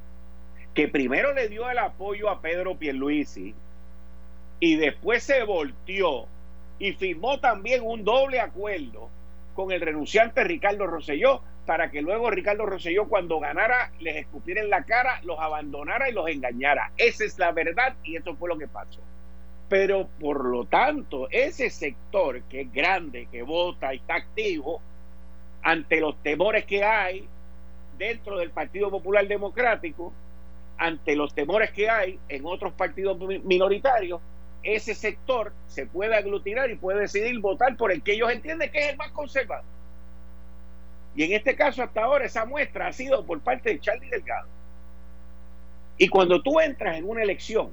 que 0.74 0.86
primero 0.86 1.34
le 1.34 1.48
dio 1.48 1.68
el 1.68 1.78
apoyo 1.78 2.30
a 2.30 2.40
Pedro 2.40 2.76
Pierluisi 2.76 3.56
y 4.60 4.76
después 4.76 5.24
se 5.24 5.42
volteó 5.42 6.28
y 6.78 6.92
firmó 6.92 7.40
también 7.40 7.82
un 7.84 8.04
doble 8.04 8.38
acuerdo 8.38 9.08
con 9.56 9.72
el 9.72 9.80
renunciante 9.80 10.44
Ricardo 10.44 10.86
Rosselló 10.86 11.42
para 11.66 11.90
que 11.90 12.02
luego 12.02 12.30
Ricardo 12.30 12.66
Rosselló 12.66 13.08
cuando 13.08 13.38
ganara 13.38 13.92
les 14.00 14.16
escupiera 14.16 14.60
en 14.60 14.70
la 14.70 14.84
cara, 14.84 15.20
los 15.22 15.38
abandonara 15.38 16.08
y 16.08 16.12
los 16.12 16.28
engañara. 16.28 16.92
Esa 16.96 17.24
es 17.24 17.38
la 17.38 17.52
verdad 17.52 17.94
y 18.02 18.16
eso 18.16 18.34
fue 18.36 18.48
lo 18.48 18.58
que 18.58 18.68
pasó. 18.68 19.00
Pero 19.68 20.08
por 20.20 20.44
lo 20.44 20.64
tanto, 20.64 21.28
ese 21.30 21.70
sector 21.70 22.42
que 22.42 22.62
es 22.62 22.72
grande, 22.72 23.28
que 23.30 23.42
vota 23.42 23.94
y 23.94 23.98
está 23.98 24.16
activo, 24.16 24.82
ante 25.62 26.00
los 26.00 26.20
temores 26.22 26.64
que 26.64 26.84
hay 26.84 27.28
dentro 27.96 28.38
del 28.38 28.50
Partido 28.50 28.90
Popular 28.90 29.26
Democrático, 29.26 30.12
ante 30.76 31.14
los 31.14 31.32
temores 31.34 31.70
que 31.70 31.88
hay 31.88 32.18
en 32.28 32.44
otros 32.44 32.72
partidos 32.72 33.16
minoritarios, 33.44 34.20
ese 34.64 34.94
sector 34.94 35.52
se 35.66 35.86
puede 35.86 36.16
aglutinar 36.16 36.70
y 36.70 36.76
puede 36.76 37.00
decidir 37.00 37.38
votar 37.40 37.76
por 37.76 37.92
el 37.92 38.02
que 38.02 38.14
ellos 38.14 38.30
entienden 38.30 38.70
que 38.70 38.78
es 38.78 38.90
el 38.90 38.96
más 38.96 39.10
conservador. 39.12 39.64
Y 41.14 41.24
en 41.24 41.32
este 41.32 41.54
caso, 41.54 41.82
hasta 41.82 42.02
ahora, 42.04 42.24
esa 42.24 42.44
muestra 42.44 42.86
ha 42.86 42.92
sido 42.92 43.24
por 43.24 43.40
parte 43.40 43.70
de 43.70 43.80
Charlie 43.80 44.08
Delgado. 44.08 44.48
Y 45.98 46.08
cuando 46.08 46.42
tú 46.42 46.58
entras 46.60 46.96
en 46.96 47.08
una 47.08 47.22
elección 47.22 47.70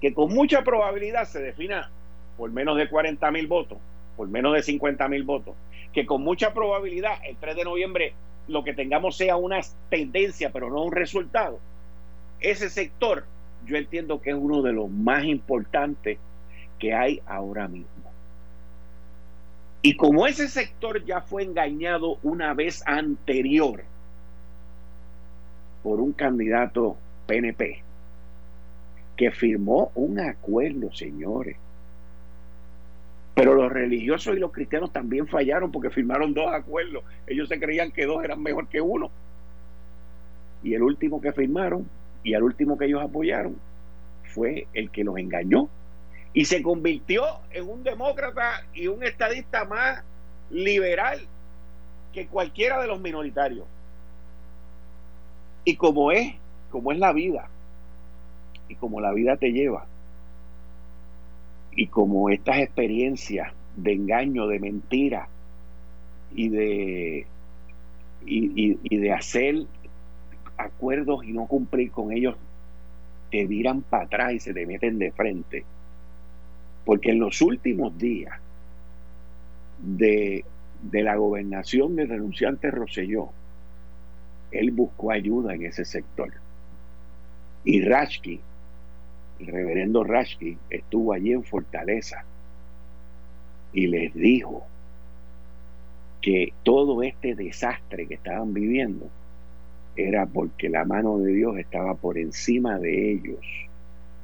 que 0.00 0.14
con 0.14 0.32
mucha 0.32 0.62
probabilidad 0.62 1.24
se 1.24 1.40
defina 1.40 1.90
por 2.36 2.50
menos 2.50 2.76
de 2.76 2.88
40 2.88 3.30
mil 3.30 3.46
votos, 3.46 3.78
por 4.16 4.28
menos 4.28 4.54
de 4.54 4.62
50 4.62 5.08
mil 5.08 5.24
votos, 5.24 5.54
que 5.92 6.06
con 6.06 6.22
mucha 6.22 6.54
probabilidad 6.54 7.14
el 7.24 7.36
3 7.36 7.56
de 7.56 7.64
noviembre 7.64 8.14
lo 8.48 8.64
que 8.64 8.74
tengamos 8.74 9.16
sea 9.16 9.36
una 9.36 9.60
tendencia, 9.90 10.50
pero 10.50 10.70
no 10.70 10.82
un 10.82 10.92
resultado, 10.92 11.60
ese 12.40 12.70
sector 12.70 13.24
yo 13.66 13.76
entiendo 13.76 14.20
que 14.20 14.30
es 14.30 14.36
uno 14.36 14.62
de 14.62 14.72
los 14.72 14.90
más 14.90 15.24
importantes 15.24 16.18
que 16.78 16.94
hay 16.94 17.22
ahora 17.26 17.68
mismo. 17.68 18.11
Y 19.82 19.96
como 19.96 20.28
ese 20.28 20.48
sector 20.48 21.04
ya 21.04 21.20
fue 21.20 21.42
engañado 21.42 22.18
una 22.22 22.54
vez 22.54 22.82
anterior 22.86 23.82
por 25.82 26.00
un 26.00 26.12
candidato 26.12 26.96
PNP, 27.26 27.82
que 29.16 29.32
firmó 29.32 29.90
un 29.96 30.20
acuerdo, 30.20 30.92
señores. 30.92 31.56
Pero 33.34 33.54
los 33.54 33.72
religiosos 33.72 34.36
y 34.36 34.38
los 34.38 34.52
cristianos 34.52 34.92
también 34.92 35.26
fallaron 35.26 35.72
porque 35.72 35.90
firmaron 35.90 36.32
dos 36.32 36.52
acuerdos. 36.52 37.02
Ellos 37.26 37.48
se 37.48 37.58
creían 37.58 37.90
que 37.90 38.06
dos 38.06 38.22
eran 38.22 38.40
mejor 38.40 38.68
que 38.68 38.80
uno. 38.80 39.10
Y 40.62 40.74
el 40.74 40.82
último 40.84 41.20
que 41.20 41.32
firmaron 41.32 41.88
y 42.22 42.34
el 42.34 42.44
último 42.44 42.78
que 42.78 42.84
ellos 42.84 43.02
apoyaron 43.02 43.56
fue 44.22 44.68
el 44.74 44.90
que 44.90 45.02
los 45.02 45.18
engañó 45.18 45.68
y 46.34 46.44
se 46.44 46.62
convirtió 46.62 47.24
en 47.50 47.68
un 47.68 47.82
demócrata 47.82 48.64
y 48.74 48.86
un 48.86 49.02
estadista 49.02 49.64
más 49.64 50.02
liberal 50.50 51.20
que 52.12 52.26
cualquiera 52.26 52.80
de 52.80 52.88
los 52.88 53.00
minoritarios. 53.00 53.66
Y 55.64 55.76
como 55.76 56.10
es, 56.10 56.34
como 56.70 56.92
es 56.92 56.98
la 56.98 57.12
vida, 57.12 57.48
y 58.68 58.74
como 58.76 59.00
la 59.00 59.12
vida 59.12 59.36
te 59.36 59.52
lleva. 59.52 59.86
Y 61.74 61.86
como 61.86 62.30
estas 62.30 62.58
experiencias 62.58 63.52
de 63.76 63.92
engaño, 63.92 64.46
de 64.46 64.58
mentira 64.58 65.28
y 66.34 66.48
de, 66.48 67.26
y, 68.26 68.96
de 68.96 69.12
hacer 69.12 69.66
acuerdos 70.56 71.24
y 71.24 71.32
no 71.32 71.46
cumplir 71.46 71.90
con 71.90 72.12
ellos, 72.12 72.36
te 73.30 73.46
viran 73.46 73.82
para 73.82 74.04
atrás 74.04 74.32
y 74.34 74.40
se 74.40 74.52
te 74.52 74.66
meten 74.66 74.98
de 74.98 75.12
frente. 75.12 75.64
Porque 76.84 77.10
en 77.10 77.20
los 77.20 77.40
últimos 77.40 77.96
días 77.96 78.38
de, 79.78 80.44
de 80.82 81.02
la 81.02 81.16
gobernación 81.16 81.96
del 81.96 82.08
renunciante 82.08 82.70
Roselló, 82.70 83.30
él 84.50 84.70
buscó 84.70 85.10
ayuda 85.10 85.54
en 85.54 85.66
ese 85.66 85.84
sector. 85.84 86.32
Y 87.64 87.82
Rashki 87.82 88.40
el 89.42 89.46
reverendo 89.48 90.04
Rashki 90.04 90.56
estuvo 90.70 91.12
allí 91.12 91.32
en 91.32 91.42
Fortaleza 91.42 92.24
y 93.72 93.86
les 93.88 94.14
dijo 94.14 94.66
que 96.20 96.52
todo 96.62 97.02
este 97.02 97.34
desastre 97.34 98.06
que 98.06 98.14
estaban 98.14 98.54
viviendo 98.54 99.08
era 99.96 100.26
porque 100.26 100.68
la 100.68 100.84
mano 100.84 101.18
de 101.18 101.32
Dios 101.32 101.58
estaba 101.58 101.94
por 101.94 102.18
encima 102.18 102.78
de 102.78 103.12
ellos 103.12 103.40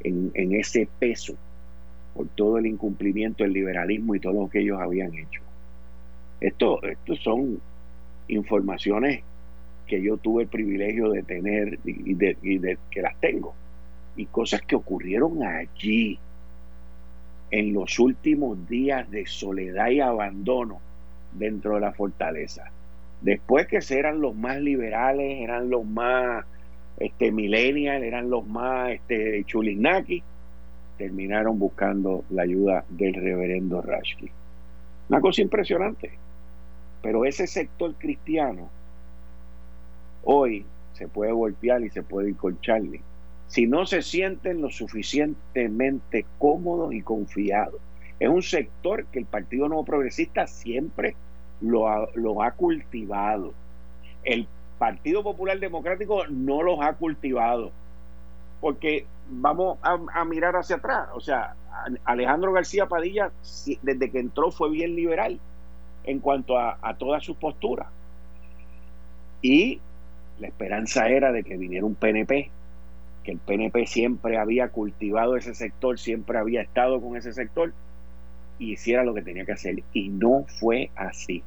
en, 0.01 0.31
ese 0.55 0.89
peso 0.99 1.35
por 2.15 2.29
todo 2.29 2.59
el 2.59 2.67
incumplimiento 2.67 3.45
del 3.45 3.53
liberalismo 3.53 4.15
y 4.15 4.21
todo 4.21 4.33
lo 4.33 4.49
que 4.49 4.61
ellos 4.61 4.81
habían 4.81 5.15
hecho. 5.15 5.43
Esto, 6.41 6.81
son 7.23 7.61
informaciones 8.29 9.23
que 9.87 10.03
yo 10.03 10.17
tuve 10.19 10.43
el 10.43 10.49
privilegio 10.49 11.11
de 11.11 11.23
tener 11.23 11.79
y 11.85 12.15
de 12.15 12.79
que 12.91 13.03
las 13.03 13.19
tengo 13.21 13.55
y 14.19 14.27
cosas 14.27 14.61
que 14.63 14.77
ocurrieron 14.77 15.43
allí 15.45 16.19
en 17.51 17.73
los 17.73 17.99
últimos 17.99 18.69
días 18.69 19.11
de 19.11 19.27
soledad 19.27 19.89
y 19.91 20.01
abandono 20.01 20.81
dentro 21.33 21.75
de 21.75 21.81
la 21.81 21.93
fortaleza. 21.93 22.71
Después 23.21 23.67
que 23.69 23.79
eran 23.91 24.21
los 24.21 24.35
más 24.35 24.61
liberales, 24.61 25.41
eran 25.41 25.71
los 25.71 25.85
más 25.85 26.45
este, 26.99 27.33
millennials, 27.33 28.05
eran 28.05 28.29
los 28.29 28.47
más 28.47 28.91
este, 28.91 29.45
terminaron 30.99 31.59
buscando 31.59 32.25
la 32.31 32.43
ayuda 32.43 32.85
del 32.91 33.15
reverendo 33.15 33.81
Rashki. 33.81 34.31
Una 35.09 35.21
cosa 35.21 35.41
impresionante. 35.41 36.13
Pero 37.01 37.25
ese 37.25 37.47
sector 37.47 37.95
cristiano 37.95 38.69
hoy 40.25 40.67
se 40.93 41.09
puede 41.09 41.33
golpear 41.33 41.83
y 41.83 41.91
se 41.91 42.03
puede 42.03 42.31
ir 42.31 42.37
con 42.37 42.61
Charlie 42.61 43.01
si 43.49 43.67
no 43.67 43.87
se 43.87 44.03
sienten 44.03 44.61
lo 44.61 44.71
suficientemente 44.71 46.27
cómodos 46.39 46.93
y 46.93 47.01
confiados. 47.03 47.81
Es 48.21 48.29
un 48.29 48.43
sector 48.43 49.07
que 49.07 49.21
el 49.21 49.25
Partido 49.25 49.69
Nuevo 49.69 49.85
Progresista 49.85 50.47
siempre 50.47 51.17
lo 51.61 51.89
ha, 51.89 52.51
cultivado. 52.53 53.55
El 54.23 54.47
Partido 54.79 55.23
Popular 55.23 55.59
Democrático 55.59 56.27
no 56.27 56.63
los 56.63 56.79
ha 56.81 56.93
cultivado. 56.95 57.73
Porque 58.61 59.07
vamos 59.29 59.79
a, 59.83 60.25
mirar 60.25 60.57
hacia 60.57 60.77
atrás. 60.77 61.09
O 61.15 61.21
sea, 61.21 61.55
Alejandro 62.05 62.53
García 62.53 62.87
Padilla, 62.87 63.31
desde 63.83 64.11
que 64.11 64.19
entró, 64.19 64.51
fue 64.51 64.71
bien 64.71 64.97
liberal 64.97 65.39
en 66.05 66.21
cuanto 66.21 66.59
a, 66.59 66.79
a 66.83 66.95
todas 66.97 67.25
sus 67.25 67.37
posturas. 67.37 67.89
Y 69.43 69.81
la 70.41 70.49
esperanza 70.49 71.09
era 71.09 71.31
de 71.33 71.45
que 71.45 71.57
viniera 71.57 71.87
un 71.87 71.95
PNP 71.95 72.51
que 73.29 73.33
el 73.33 73.39
PNP 73.41 73.87
siempre 73.87 74.39
había 74.39 74.69
cultivado 74.71 75.37
ese 75.37 75.55
sector, 75.55 75.99
siempre 75.99 76.39
había 76.39 76.63
estado 76.63 76.99
con 76.99 77.15
ese 77.15 77.35
sector 77.35 77.75
y 78.59 78.73
hiciera 78.73 79.05
lo 79.05 79.13
que 79.13 79.21
tenía 79.21 79.45
que 79.45 79.53
hacer. 79.53 79.83
Y 79.93 80.09
no 80.09 80.47
fue 80.49 80.91
así. 80.97 81.43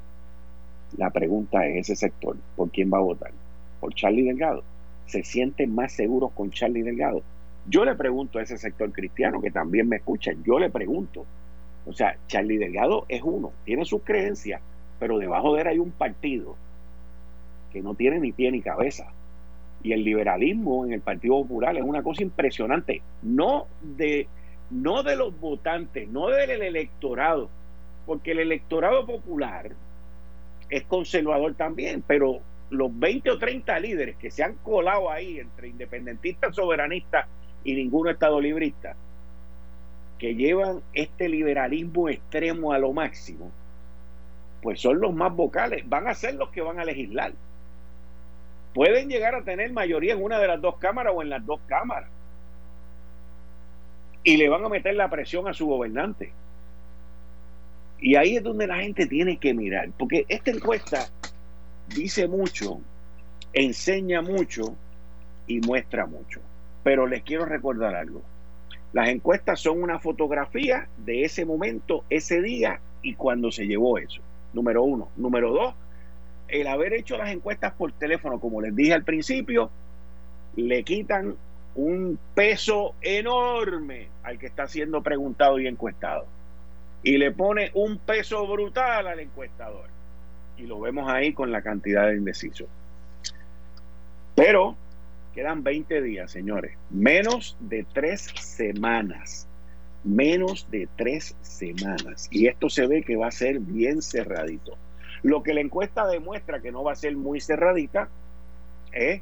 La 0.97 1.09
pregunta 1.09 1.65
es 1.65 1.89
ese 1.89 1.95
sector, 1.95 2.37
¿por 2.55 2.69
quién 2.69 2.91
va 2.93 2.99
a 2.99 3.01
votar? 3.01 3.31
¿Por 3.79 3.95
Charlie 3.95 4.23
Delgado? 4.23 4.63
¿Se 5.11 5.25
sienten 5.25 5.75
más 5.75 5.91
seguros 5.91 6.31
con 6.31 6.51
Charlie 6.51 6.83
Delgado? 6.83 7.21
Yo 7.67 7.83
le 7.83 7.95
pregunto 7.95 8.39
a 8.39 8.43
ese 8.43 8.57
sector 8.57 8.93
cristiano 8.93 9.41
que 9.41 9.51
también 9.51 9.89
me 9.89 9.97
escucha, 9.97 10.31
yo 10.45 10.57
le 10.57 10.69
pregunto, 10.69 11.25
o 11.85 11.91
sea, 11.91 12.15
Charlie 12.27 12.57
Delgado 12.57 13.03
es 13.09 13.21
uno, 13.21 13.51
tiene 13.65 13.83
sus 13.83 14.03
creencias, 14.03 14.61
pero 15.01 15.17
debajo 15.17 15.53
de 15.53 15.63
él 15.63 15.67
hay 15.67 15.79
un 15.79 15.91
partido 15.91 16.55
que 17.73 17.81
no 17.81 17.93
tiene 17.93 18.21
ni 18.21 18.31
pie 18.31 18.53
ni 18.53 18.61
cabeza 18.61 19.11
y 19.83 19.91
el 19.91 20.05
liberalismo 20.05 20.85
en 20.85 20.93
el 20.93 21.01
Partido 21.01 21.41
Popular 21.41 21.75
es 21.75 21.83
una 21.83 22.03
cosa 22.03 22.23
impresionante, 22.23 23.01
no 23.21 23.67
de, 23.81 24.29
no 24.69 25.03
de 25.03 25.17
los 25.17 25.37
votantes, 25.41 26.07
no 26.07 26.29
del 26.29 26.51
porque 28.05 28.31
el 28.31 28.39
electorado 28.39 29.05
popular 29.05 29.71
es 30.69 30.83
conservador 30.83 31.53
también, 31.55 32.01
pero 32.07 32.39
los 32.71 32.97
20 32.97 33.29
o 33.31 33.37
30 33.37 33.79
líderes 33.79 34.15
que 34.15 34.31
se 34.31 34.43
han 34.43 34.55
colado 34.55 35.11
ahí 35.11 35.39
entre 35.39 35.67
independentistas, 35.67 36.55
soberanistas 36.55 37.27
y 37.63 37.75
ninguno 37.75 38.09
estado 38.09 38.39
librista, 38.39 38.95
que 40.17 40.35
llevan 40.35 40.81
este 40.93 41.27
liberalismo 41.27 42.07
extremo 42.09 42.71
a 42.71 42.79
lo 42.79 42.93
máximo, 42.93 43.51
pues 44.61 44.79
son 44.79 45.01
los 45.01 45.13
más 45.13 45.35
vocales, 45.35 45.87
van 45.87 46.07
a 46.07 46.13
ser 46.13 46.35
los 46.35 46.49
que 46.49 46.61
van 46.61 46.79
a 46.79 46.85
legislar. 46.85 47.33
Pueden 48.73 49.09
llegar 49.09 49.35
a 49.35 49.43
tener 49.43 49.73
mayoría 49.73 50.13
en 50.13 50.23
una 50.23 50.39
de 50.39 50.47
las 50.47 50.61
dos 50.61 50.77
cámaras 50.77 51.13
o 51.15 51.21
en 51.21 51.29
las 51.29 51.45
dos 51.45 51.59
cámaras. 51.67 52.09
Y 54.23 54.37
le 54.37 54.47
van 54.47 54.63
a 54.63 54.69
meter 54.69 54.95
la 54.95 55.09
presión 55.09 55.47
a 55.47 55.53
su 55.53 55.67
gobernante. 55.67 56.31
Y 57.99 58.15
ahí 58.15 58.37
es 58.37 58.43
donde 58.43 58.65
la 58.65 58.77
gente 58.77 59.07
tiene 59.07 59.37
que 59.37 59.53
mirar, 59.53 59.89
porque 59.97 60.25
esta 60.29 60.51
encuesta 60.51 61.09
dice 61.93 62.27
mucho, 62.27 62.79
enseña 63.53 64.21
mucho 64.21 64.75
y 65.47 65.59
muestra 65.61 66.05
mucho. 66.05 66.41
Pero 66.83 67.07
les 67.07 67.23
quiero 67.23 67.45
recordar 67.45 67.95
algo. 67.95 68.21
Las 68.93 69.09
encuestas 69.09 69.59
son 69.59 69.81
una 69.81 69.99
fotografía 69.99 70.87
de 70.97 71.23
ese 71.23 71.45
momento, 71.45 72.03
ese 72.09 72.41
día 72.41 72.79
y 73.01 73.15
cuando 73.15 73.51
se 73.51 73.65
llevó 73.65 73.97
eso. 73.97 74.21
Número 74.53 74.83
uno. 74.83 75.09
Número 75.15 75.51
dos, 75.51 75.75
el 76.47 76.67
haber 76.67 76.93
hecho 76.93 77.17
las 77.17 77.29
encuestas 77.29 77.73
por 77.73 77.91
teléfono, 77.93 78.39
como 78.39 78.61
les 78.61 78.75
dije 78.75 78.93
al 78.93 79.03
principio, 79.03 79.69
le 80.55 80.83
quitan 80.83 81.35
un 81.75 82.19
peso 82.35 82.95
enorme 83.01 84.09
al 84.23 84.37
que 84.37 84.47
está 84.47 84.67
siendo 84.67 85.01
preguntado 85.01 85.59
y 85.59 85.67
encuestado. 85.67 86.25
Y 87.03 87.17
le 87.17 87.31
pone 87.31 87.71
un 87.73 87.97
peso 87.97 88.45
brutal 88.45 89.07
al 89.07 89.19
encuestador. 89.21 89.89
Y 90.61 90.67
lo 90.67 90.79
vemos 90.79 91.11
ahí 91.11 91.33
con 91.33 91.51
la 91.51 91.63
cantidad 91.63 92.07
de 92.07 92.17
indecisos. 92.17 92.67
Pero 94.35 94.75
quedan 95.33 95.63
20 95.63 96.01
días, 96.03 96.31
señores. 96.31 96.77
Menos 96.91 97.57
de 97.59 97.83
tres 97.91 98.29
semanas. 98.39 99.47
Menos 100.03 100.67
de 100.69 100.87
tres 100.95 101.35
semanas. 101.41 102.27
Y 102.31 102.47
esto 102.47 102.69
se 102.69 102.85
ve 102.85 103.01
que 103.01 103.15
va 103.15 103.27
a 103.27 103.31
ser 103.31 103.59
bien 103.59 104.03
cerradito. 104.03 104.77
Lo 105.23 105.41
que 105.41 105.53
la 105.53 105.61
encuesta 105.61 106.07
demuestra 106.07 106.61
que 106.61 106.71
no 106.71 106.83
va 106.83 106.91
a 106.91 106.95
ser 106.95 107.15
muy 107.15 107.41
cerradita 107.41 108.09
es 108.91 109.21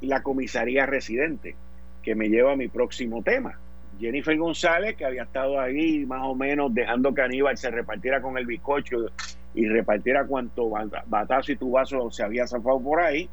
la 0.00 0.22
comisaría 0.22 0.86
residente, 0.86 1.54
que 2.02 2.14
me 2.14 2.28
lleva 2.28 2.52
a 2.52 2.56
mi 2.56 2.68
próximo 2.68 3.22
tema. 3.22 3.58
Jennifer 3.98 4.36
González, 4.36 4.96
que 4.96 5.04
había 5.04 5.22
estado 5.24 5.60
ahí 5.60 6.04
más 6.06 6.22
o 6.24 6.34
menos 6.34 6.72
dejando 6.74 7.14
que 7.14 7.22
Aníbal 7.22 7.56
se 7.56 7.70
repartiera 7.70 8.20
con 8.20 8.36
el 8.38 8.46
bizcocho 8.46 8.96
y 9.54 9.66
repartiera 9.66 10.26
cuanto 10.26 10.70
batazo 11.06 11.52
y 11.52 11.56
tubazo 11.56 12.10
se 12.10 12.22
había 12.22 12.46
zafado 12.46 12.80
por 12.80 13.00
ahí, 13.00 13.28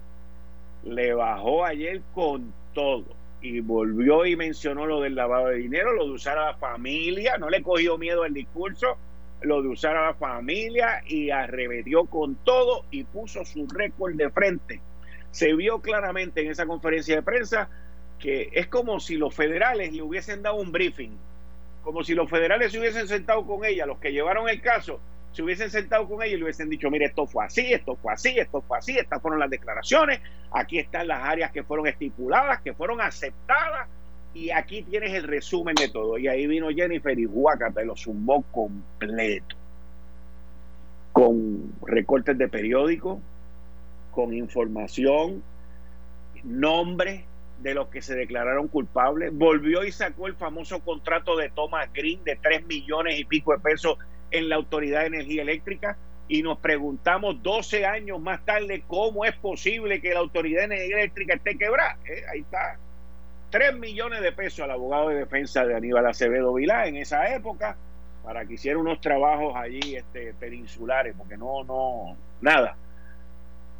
le 0.85 1.13
bajó 1.13 1.65
ayer 1.65 2.01
con 2.13 2.53
todo 2.73 3.05
y 3.41 3.59
volvió 3.59 4.25
y 4.25 4.37
mencionó 4.37 4.85
lo 4.85 5.01
del 5.01 5.15
lavado 5.15 5.47
de 5.47 5.57
dinero, 5.57 5.91
lo 5.93 6.05
de 6.05 6.11
usar 6.11 6.37
a 6.37 6.51
la 6.51 6.53
familia, 6.55 7.37
no 7.37 7.49
le 7.49 7.61
cogió 7.61 7.97
miedo 7.97 8.23
el 8.23 8.33
discurso, 8.33 8.97
lo 9.41 9.61
de 9.61 9.67
usar 9.67 9.97
a 9.97 10.07
la 10.07 10.13
familia 10.13 11.03
y 11.05 11.29
arremetió 11.29 12.05
con 12.05 12.35
todo 12.35 12.85
y 12.89 13.03
puso 13.03 13.43
su 13.43 13.67
récord 13.67 14.15
de 14.15 14.29
frente. 14.29 14.79
Se 15.31 15.53
vio 15.53 15.81
claramente 15.81 16.41
en 16.41 16.51
esa 16.51 16.65
conferencia 16.65 17.15
de 17.15 17.21
prensa 17.21 17.69
que 18.23 18.49
es 18.53 18.67
como 18.67 19.01
si 19.01 19.17
los 19.17 19.35
federales 19.35 19.91
le 19.91 20.01
hubiesen 20.01 20.41
dado 20.41 20.55
un 20.55 20.71
briefing, 20.71 21.11
como 21.83 22.05
si 22.05 22.15
los 22.15 22.29
federales 22.29 22.71
se 22.71 22.79
hubiesen 22.79 23.05
sentado 23.05 23.45
con 23.45 23.65
ella, 23.65 23.85
los 23.85 23.99
que 23.99 24.13
llevaron 24.13 24.47
el 24.47 24.61
caso, 24.61 25.01
se 25.33 25.43
hubiesen 25.43 25.69
sentado 25.69 26.07
con 26.07 26.23
ella 26.23 26.35
y 26.35 26.37
le 26.37 26.43
hubiesen 26.45 26.69
dicho, 26.69 26.89
mire, 26.89 27.07
esto 27.07 27.27
fue 27.27 27.43
así, 27.43 27.73
esto 27.73 27.97
fue 27.97 28.13
así, 28.13 28.39
esto 28.39 28.61
fue 28.61 28.77
así, 28.77 28.97
estas 28.97 29.21
fueron 29.21 29.41
las 29.41 29.49
declaraciones, 29.49 30.21
aquí 30.51 30.79
están 30.79 31.09
las 31.09 31.21
áreas 31.21 31.51
que 31.51 31.63
fueron 31.63 31.85
estipuladas, 31.85 32.61
que 32.61 32.73
fueron 32.73 33.01
aceptadas, 33.01 33.89
y 34.33 34.51
aquí 34.51 34.83
tienes 34.83 35.13
el 35.13 35.23
resumen 35.23 35.75
de 35.75 35.89
todo. 35.89 36.17
Y 36.17 36.29
ahí 36.29 36.47
vino 36.47 36.69
Jennifer 36.69 37.19
y 37.19 37.25
Huaca 37.25 37.71
te 37.71 37.83
lo 37.83 37.97
zumbó 37.97 38.41
completo. 38.53 39.57
Con 41.11 41.73
recortes 41.85 42.37
de 42.37 42.47
periódico, 42.47 43.19
con 44.11 44.33
información, 44.33 45.43
nombres 46.45 47.25
de 47.59 47.73
los 47.73 47.87
que 47.87 48.01
se 48.01 48.15
declararon 48.15 48.67
culpables. 48.67 49.31
Volvió 49.33 49.83
y 49.83 49.91
sacó 49.91 50.27
el 50.27 50.35
famoso 50.35 50.79
contrato 50.79 51.35
de 51.37 51.49
Thomas 51.49 51.89
Green 51.93 52.23
de 52.23 52.35
3 52.35 52.65
millones 52.65 53.19
y 53.19 53.25
pico 53.25 53.53
de 53.53 53.59
pesos 53.59 53.97
en 54.31 54.49
la 54.49 54.55
Autoridad 54.55 55.01
de 55.01 55.07
Energía 55.07 55.41
Eléctrica. 55.41 55.97
Y 56.27 56.41
nos 56.41 56.57
preguntamos 56.59 57.41
12 57.43 57.85
años 57.85 58.19
más 58.19 58.43
tarde 58.45 58.83
cómo 58.87 59.25
es 59.25 59.35
posible 59.35 60.01
que 60.01 60.13
la 60.13 60.19
Autoridad 60.19 60.61
de 60.61 60.75
Energía 60.75 60.97
Eléctrica 60.97 61.33
esté 61.35 61.57
quebrada. 61.57 61.97
Eh, 62.05 62.23
ahí 62.31 62.39
está 62.39 62.77
3 63.51 63.77
millones 63.77 64.21
de 64.21 64.31
pesos 64.31 64.61
al 64.61 64.71
abogado 64.71 65.09
de 65.09 65.15
defensa 65.15 65.65
de 65.65 65.75
Aníbal 65.75 66.07
Acevedo 66.07 66.53
Vilá 66.53 66.87
en 66.87 66.95
esa 66.95 67.35
época 67.35 67.77
para 68.23 68.45
que 68.45 68.53
hiciera 68.53 68.79
unos 68.79 69.01
trabajos 69.01 69.53
allí 69.55 69.95
este, 69.95 70.33
peninsulares, 70.33 71.13
porque 71.17 71.37
no, 71.37 71.63
no, 71.63 72.17
nada. 72.41 72.77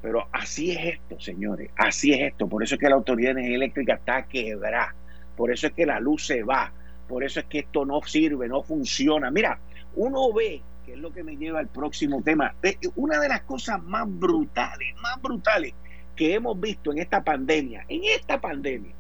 Pero 0.04 0.28
así 0.34 0.72
es 0.72 0.96
esto, 0.96 1.18
señores, 1.18 1.72
así 1.78 2.12
es 2.12 2.34
esto. 2.34 2.46
Por 2.48 2.62
eso 2.62 2.76
es 2.76 2.82
que 2.82 2.90
la 2.90 2.96
Autoridad 2.96 3.30
de 3.30 3.40
Energía 3.40 3.56
Eléctrica 3.56 3.94
está 3.94 4.24
quebrada. 4.24 4.94
Por 5.38 5.50
eso 5.50 5.68
es 5.68 5.74
que 5.74 5.86
la 5.86 6.02
luz 6.02 6.26
se 6.26 6.44
va. 6.44 6.74
Por 7.08 7.24
eso 7.24 7.40
es 7.40 7.46
que 7.46 7.60
esto 7.60 7.86
no 7.86 8.02
sirve, 8.02 8.50
no 8.50 8.64
funciona. 8.64 9.32
Mira, 9.32 9.60
uno 9.96 10.34
ve, 10.34 10.62
que 10.86 10.92
es 10.94 10.98
lo 11.00 11.14
que 11.14 11.24
me 11.24 11.38
lleva 11.38 11.60
al 11.60 11.70
próximo 11.70 12.22
tema, 12.22 12.54
una 12.98 13.18
de 13.18 13.30
las 13.30 13.44
cosas 13.44 13.82
más 13.82 14.04
brutales, 14.06 14.94
más 15.02 15.22
brutales 15.22 15.74
que 16.18 16.34
hemos 16.34 16.60
visto 16.60 16.92
en 16.92 16.98
esta 16.98 17.24
pandemia, 17.24 17.86
en 17.88 18.02
esta 18.04 18.42
pandemia, 18.42 18.94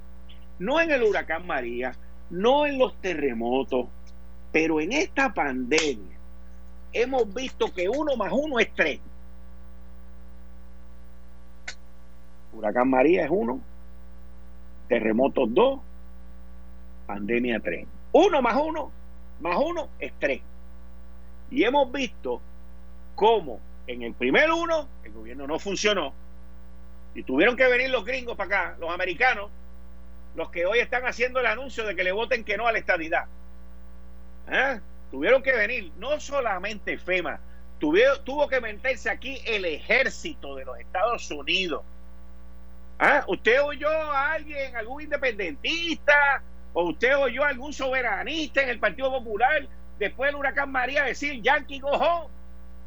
no 0.60 0.80
en 0.80 0.90
el 0.90 1.04
huracán 1.04 1.46
María, 1.46 1.92
no 2.30 2.66
en 2.66 2.80
los 2.80 2.96
terremotos, 3.02 3.88
pero 4.54 4.80
en 4.80 4.94
esta 4.94 5.34
pandemia 5.34 6.18
hemos 6.94 7.34
visto 7.34 7.74
que 7.74 7.90
uno 7.90 8.16
más 8.16 8.32
uno 8.32 8.60
es 8.60 8.74
tres. 8.74 9.02
Huracán 12.54 12.90
María 12.90 13.26
es 13.26 13.32
uno, 13.32 13.60
terremotos 14.88 15.54
dos, 15.54 15.80
pandemia 17.06 17.60
tres. 17.60 17.88
Uno 18.12 18.42
más 18.42 18.56
uno, 18.56 18.92
más 19.40 19.58
uno 19.58 19.90
es 20.00 20.14
tres. 20.20 20.42
Y 21.50 21.64
hemos 21.64 21.92
visto 21.92 22.42
cómo 23.16 23.60
en 23.88 24.04
el 24.04 24.14
primer 24.14 24.52
uno 24.52 24.88
el 25.04 25.12
gobierno 25.12 25.48
no 25.48 25.60
funcionó 25.60 26.14
y 27.16 27.24
tuvieron 27.24 27.56
que 27.56 27.68
venir 27.68 27.90
los 27.90 28.06
gringos 28.06 28.36
para 28.36 28.48
acá, 28.48 28.78
los 28.80 28.92
americanos, 28.92 29.50
los 30.36 30.50
que 30.50 30.66
hoy 30.66 30.80
están 30.80 31.06
haciendo 31.06 31.40
el 31.40 31.46
anuncio 31.46 31.86
de 31.86 31.96
que 31.96 32.04
le 32.04 32.12
voten 32.12 32.44
que 32.44 32.58
no 32.58 32.68
a 32.68 32.72
la 32.72 32.80
estadidad. 32.80 33.26
¿Eh? 34.50 34.80
Tuvieron 35.12 35.44
que 35.44 35.54
venir, 35.54 35.92
no 35.98 36.20
solamente 36.20 36.98
FEMA, 36.98 37.40
tuvo 37.80 38.48
que 38.48 38.62
meterse 38.62 39.10
aquí 39.10 39.40
el 39.46 39.66
ejército 39.66 40.56
de 40.56 40.66
los 40.66 40.80
Estados 40.80 41.30
Unidos. 41.30 41.84
¿Ah? 43.00 43.24
¿Usted 43.28 43.62
oyó 43.62 43.90
a 43.90 44.34
alguien, 44.34 44.76
algún 44.76 45.02
independentista, 45.02 46.42
o 46.74 46.90
usted 46.90 47.18
oyó 47.18 47.44
a 47.44 47.50
algún 47.50 47.74
soberanista 47.74 48.62
en 48.62 48.70
el 48.70 48.80
Partido 48.80 49.12
Popular 49.12 49.68
después 50.00 50.30
del 50.30 50.36
huracán 50.36 50.72
María 50.72 51.04
decir 51.04 51.42
Yankee 51.42 51.80
Gojón, 51.80 52.28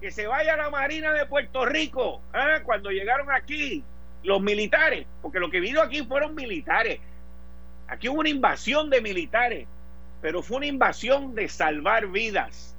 que 0.01 0.11
se 0.11 0.27
vaya 0.27 0.55
a 0.55 0.57
la 0.57 0.71
Marina 0.71 1.13
de 1.13 1.27
Puerto 1.27 1.65
Rico, 1.65 2.21
¿ah? 2.33 2.61
cuando 2.65 2.91
llegaron 2.91 3.31
aquí 3.31 3.85
los 4.23 4.43
militares, 4.43 5.07
porque 5.23 5.39
lo 5.39 5.51
que 5.51 5.61
vino 5.61 5.81
aquí 5.81 6.03
fueron 6.05 6.35
militares. 6.35 7.01
Aquí 7.89 8.09
hubo 8.09 8.21
una 8.21 8.29
invasión 8.29 8.91
de 8.91 9.01
militares, 9.01 9.69
pero 10.21 10.43
fue 10.43 10.59
una 10.59 10.67
invasión 10.67 11.35
de 11.35 11.49
salvar 11.49 12.09
vidas. 12.09 12.75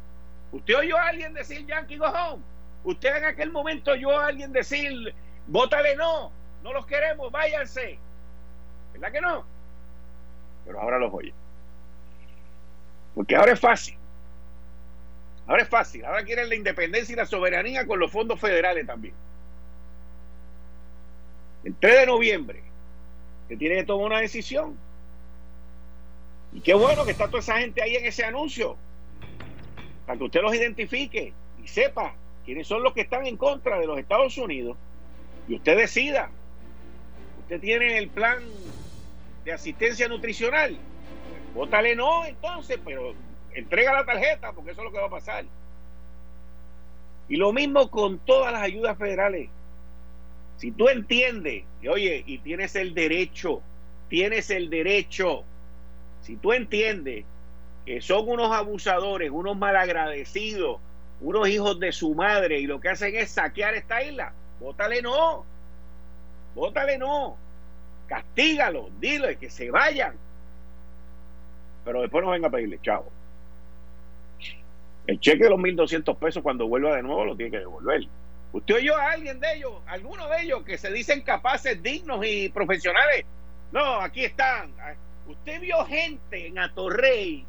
¿Usted 0.51 0.75
oyó 0.75 0.97
a 0.97 1.07
alguien 1.07 1.33
decir 1.33 1.65
Yankee 1.65 1.97
go 1.97 2.07
home? 2.07 2.43
¿Usted 2.83 3.15
en 3.15 3.25
aquel 3.25 3.51
momento 3.51 3.91
oyó 3.91 4.19
a 4.19 4.27
alguien 4.27 4.51
decir, 4.51 5.13
bótale 5.47 5.95
no, 5.95 6.31
no 6.67 6.73
los 6.73 6.85
queremos, 6.85 7.31
váyanse? 7.31 7.97
¿Verdad 8.93 9.11
que 9.11 9.21
no? 9.21 9.45
Pero 10.65 10.81
ahora 10.81 10.99
los 10.99 11.13
oye. 11.13 11.33
Porque 13.15 13.35
ahora 13.35 13.53
es 13.53 13.59
fácil. 13.59 13.95
Ahora 15.47 15.63
es 15.63 15.69
fácil. 15.69 16.03
Ahora 16.03 16.25
quieren 16.25 16.49
la 16.49 16.55
independencia 16.55 17.13
y 17.13 17.15
la 17.15 17.25
soberanía 17.25 17.87
con 17.87 17.99
los 17.99 18.11
fondos 18.11 18.39
federales 18.39 18.85
también. 18.85 19.13
El 21.63 21.73
3 21.75 22.01
de 22.01 22.05
noviembre, 22.05 22.63
que 23.47 23.55
tiene 23.55 23.77
que 23.77 23.83
tomar 23.85 24.07
una 24.07 24.19
decisión. 24.19 24.77
Y 26.51 26.59
qué 26.59 26.73
bueno 26.73 27.05
que 27.05 27.11
está 27.11 27.27
toda 27.27 27.39
esa 27.39 27.57
gente 27.59 27.81
ahí 27.81 27.95
en 27.95 28.05
ese 28.05 28.23
anuncio, 28.23 28.77
para 30.05 30.17
que 30.17 30.25
usted 30.25 30.41
los 30.41 30.53
identifique 30.53 31.33
y 31.63 31.67
sepa 31.67 32.13
quiénes 32.45 32.67
son 32.67 32.83
los 32.83 32.93
que 32.93 33.01
están 33.01 33.25
en 33.25 33.37
contra 33.37 33.79
de 33.79 33.87
los 33.87 33.99
Estados 33.99 34.37
Unidos 34.37 34.77
y 35.47 35.55
usted 35.55 35.77
decida. 35.77 36.29
Usted 37.47 37.61
tiene 37.61 37.97
el 37.97 38.09
plan 38.09 38.39
de 39.45 39.53
asistencia 39.53 40.09
nutricional. 40.09 40.77
Vótale 41.53 41.95
no, 41.95 42.25
entonces, 42.25 42.77
pero 42.83 43.13
entrega 43.53 43.93
la 43.93 44.05
tarjeta 44.05 44.51
porque 44.51 44.71
eso 44.71 44.81
es 44.81 44.85
lo 44.85 44.91
que 44.91 44.99
va 44.99 45.05
a 45.05 45.09
pasar. 45.09 45.45
Y 47.29 47.37
lo 47.37 47.53
mismo 47.53 47.89
con 47.89 48.19
todas 48.19 48.51
las 48.51 48.61
ayudas 48.61 48.97
federales. 48.97 49.47
Si 50.57 50.71
tú 50.71 50.89
entiendes, 50.89 51.63
y 51.81 51.87
oye, 51.87 52.21
y 52.27 52.39
tienes 52.39 52.75
el 52.75 52.93
derecho, 52.93 53.61
tienes 54.09 54.49
el 54.49 54.69
derecho, 54.69 55.45
si 56.23 56.35
tú 56.35 56.51
entiendes 56.51 57.23
que 57.85 58.01
son 58.01 58.27
unos 58.27 58.51
abusadores, 58.51 59.31
unos 59.31 59.55
malagradecidos, 59.55 60.81
unos 61.21 61.47
hijos 61.47 61.79
de 61.79 61.93
su 61.93 62.13
madre 62.13 62.59
y 62.59 62.67
lo 62.67 62.81
que 62.81 62.89
hacen 62.89 63.15
es 63.15 63.31
saquear 63.31 63.73
esta 63.73 64.03
isla, 64.03 64.33
bótale 64.59 65.01
no, 65.01 65.45
bótale 66.57 66.97
no, 66.97 67.37
castígalo, 68.07 68.89
dile 68.99 69.37
que 69.37 69.49
se 69.49 69.69
vayan, 69.69 70.15
pero 71.85 72.01
después 72.01 72.23
no 72.25 72.31
venga 72.31 72.47
a 72.47 72.51
pedirle 72.51 72.79
chavo. 72.81 73.11
El 75.05 75.19
cheque 75.21 75.45
de 75.45 75.49
los 75.49 75.59
1.200 75.59 76.17
pesos 76.17 76.43
cuando 76.43 76.67
vuelva 76.67 76.95
de 76.95 77.03
nuevo 77.03 77.23
lo 77.23 77.37
tiene 77.37 77.51
que 77.51 77.59
devolver. 77.59 78.01
¿Usted 78.51 78.75
oyó 78.75 78.97
a 78.97 79.11
alguien 79.11 79.39
de 79.39 79.53
ellos, 79.53 79.73
alguno 79.85 80.27
de 80.27 80.41
ellos 80.41 80.63
que 80.63 80.77
se 80.77 80.91
dicen 80.91 81.21
capaces, 81.21 81.81
dignos 81.81 82.25
y 82.25 82.49
profesionales? 82.49 83.23
No, 83.71 84.01
aquí 84.01 84.25
están. 84.25 84.73
Usted 85.27 85.61
vio 85.61 85.85
gente 85.85 86.47
en 86.47 86.57
Atorrey 86.59 87.45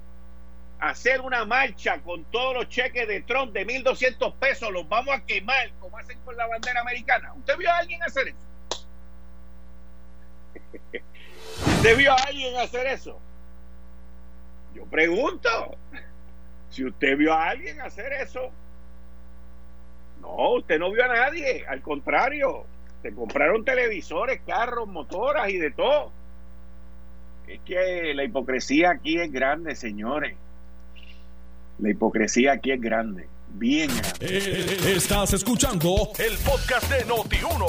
hacer 0.81 1.21
una 1.21 1.45
marcha 1.45 2.01
con 2.03 2.25
todos 2.27 2.55
los 2.55 2.69
cheques 2.69 3.09
de 3.09 3.23
Trump 3.23 3.53
de 3.53 3.67
1.200 3.67 4.35
pesos, 4.35 4.71
los 4.71 4.89
vamos 4.89 5.15
a 5.15 5.25
quemar 5.25 5.71
como 5.81 5.99
hacen 5.99 6.19
con 6.25 6.37
la 6.37 6.47
bandera 6.47 6.81
americana. 6.81 7.33
¿Usted 7.35 7.57
vio 7.57 7.71
a 7.71 7.79
alguien 7.79 8.03
hacer 8.03 8.29
eso? 8.29 8.48
¿Usted 11.67 11.97
vio 11.97 12.13
a 12.13 12.17
alguien 12.17 12.57
hacer 12.57 12.87
eso? 12.87 13.19
Yo 14.75 14.85
pregunto. 14.87 15.49
Si 16.71 16.85
usted 16.85 17.17
vio 17.17 17.33
a 17.33 17.49
alguien 17.49 17.81
hacer 17.81 18.13
eso, 18.13 18.51
no, 20.21 20.55
usted 20.55 20.79
no 20.79 20.93
vio 20.93 21.05
a 21.05 21.09
nadie, 21.09 21.65
al 21.67 21.81
contrario, 21.81 22.67
se 23.03 23.15
compraron 23.15 23.65
televisores, 23.65 24.41
carros, 24.47 24.87
motoras 24.87 25.49
y 25.49 25.57
de 25.57 25.71
todo. 25.71 26.13
Es 27.47 27.61
que 27.61 28.13
la 28.15 28.25
hipocresía 28.25 28.91
aquí 28.91 29.19
es 29.19 29.33
grande, 29.33 29.75
señores. 29.75 30.37
La 31.79 31.91
hipocresía 31.91 32.53
aquí 32.53 32.73
es 32.73 32.81
grande, 32.81 33.29
bien 33.55 33.89
grande. 33.89 34.19
Eh, 34.21 34.95
estás 34.97 35.33
escuchando 35.33 36.11
el 36.19 36.37
podcast 36.39 36.91
de 36.91 37.05
Noti1. 37.07 37.67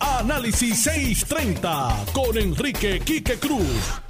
Análisis 0.00 0.82
630 0.82 2.04
con 2.12 2.36
Enrique 2.36 3.00
Quique 3.00 3.38
Cruz. 3.38 4.00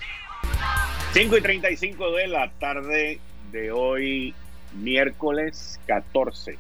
5 1.13 1.37
y 1.37 1.41
35 1.41 2.13
de 2.13 2.27
la 2.27 2.51
tarde 2.53 3.21
de 3.51 3.71
hoy, 3.71 4.35
miércoles 4.73 5.79
14 5.87 6.57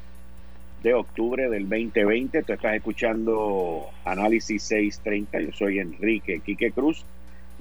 de 0.82 0.94
octubre 0.94 1.48
del 1.48 1.68
2020. 1.68 2.42
Tú 2.42 2.52
estás 2.52 2.74
escuchando 2.74 3.86
Análisis 4.04 4.62
630. 4.64 5.40
Yo 5.40 5.52
soy 5.56 5.78
Enrique 5.78 6.40
Quique 6.44 6.72
Cruz 6.72 7.04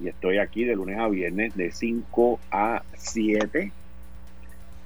y 0.01 0.07
estoy 0.07 0.39
aquí 0.39 0.65
de 0.65 0.75
lunes 0.75 0.97
a 0.97 1.07
viernes 1.07 1.55
de 1.55 1.71
5 1.71 2.39
a 2.51 2.83
7. 2.95 3.71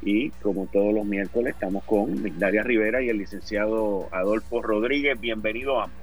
Y 0.06 0.30
como 0.30 0.68
todos 0.68 0.94
los 0.94 1.04
miércoles, 1.04 1.56
estamos 1.56 1.84
con 1.84 2.38
Daria 2.38 2.62
Rivera 2.62 3.02
y 3.02 3.10
el 3.10 3.18
licenciado 3.18 4.08
Adolfo 4.12 4.62
Rodríguez. 4.62 5.20
Bienvenido 5.20 5.82
ambos. 5.82 5.98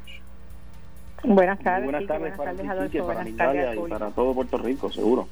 Buenas 1.23 1.61
tardes. 1.61 1.85
Buenas 1.85 2.07
tardes, 2.09 2.37
para, 2.37 2.51
Adolfo, 2.51 3.07
para 3.07 3.29
y 3.29 3.33
para 3.89 4.11
todo 4.11 4.35
Puerto 4.35 4.59
Rico, 4.59 4.91
seguro. 4.91 5.29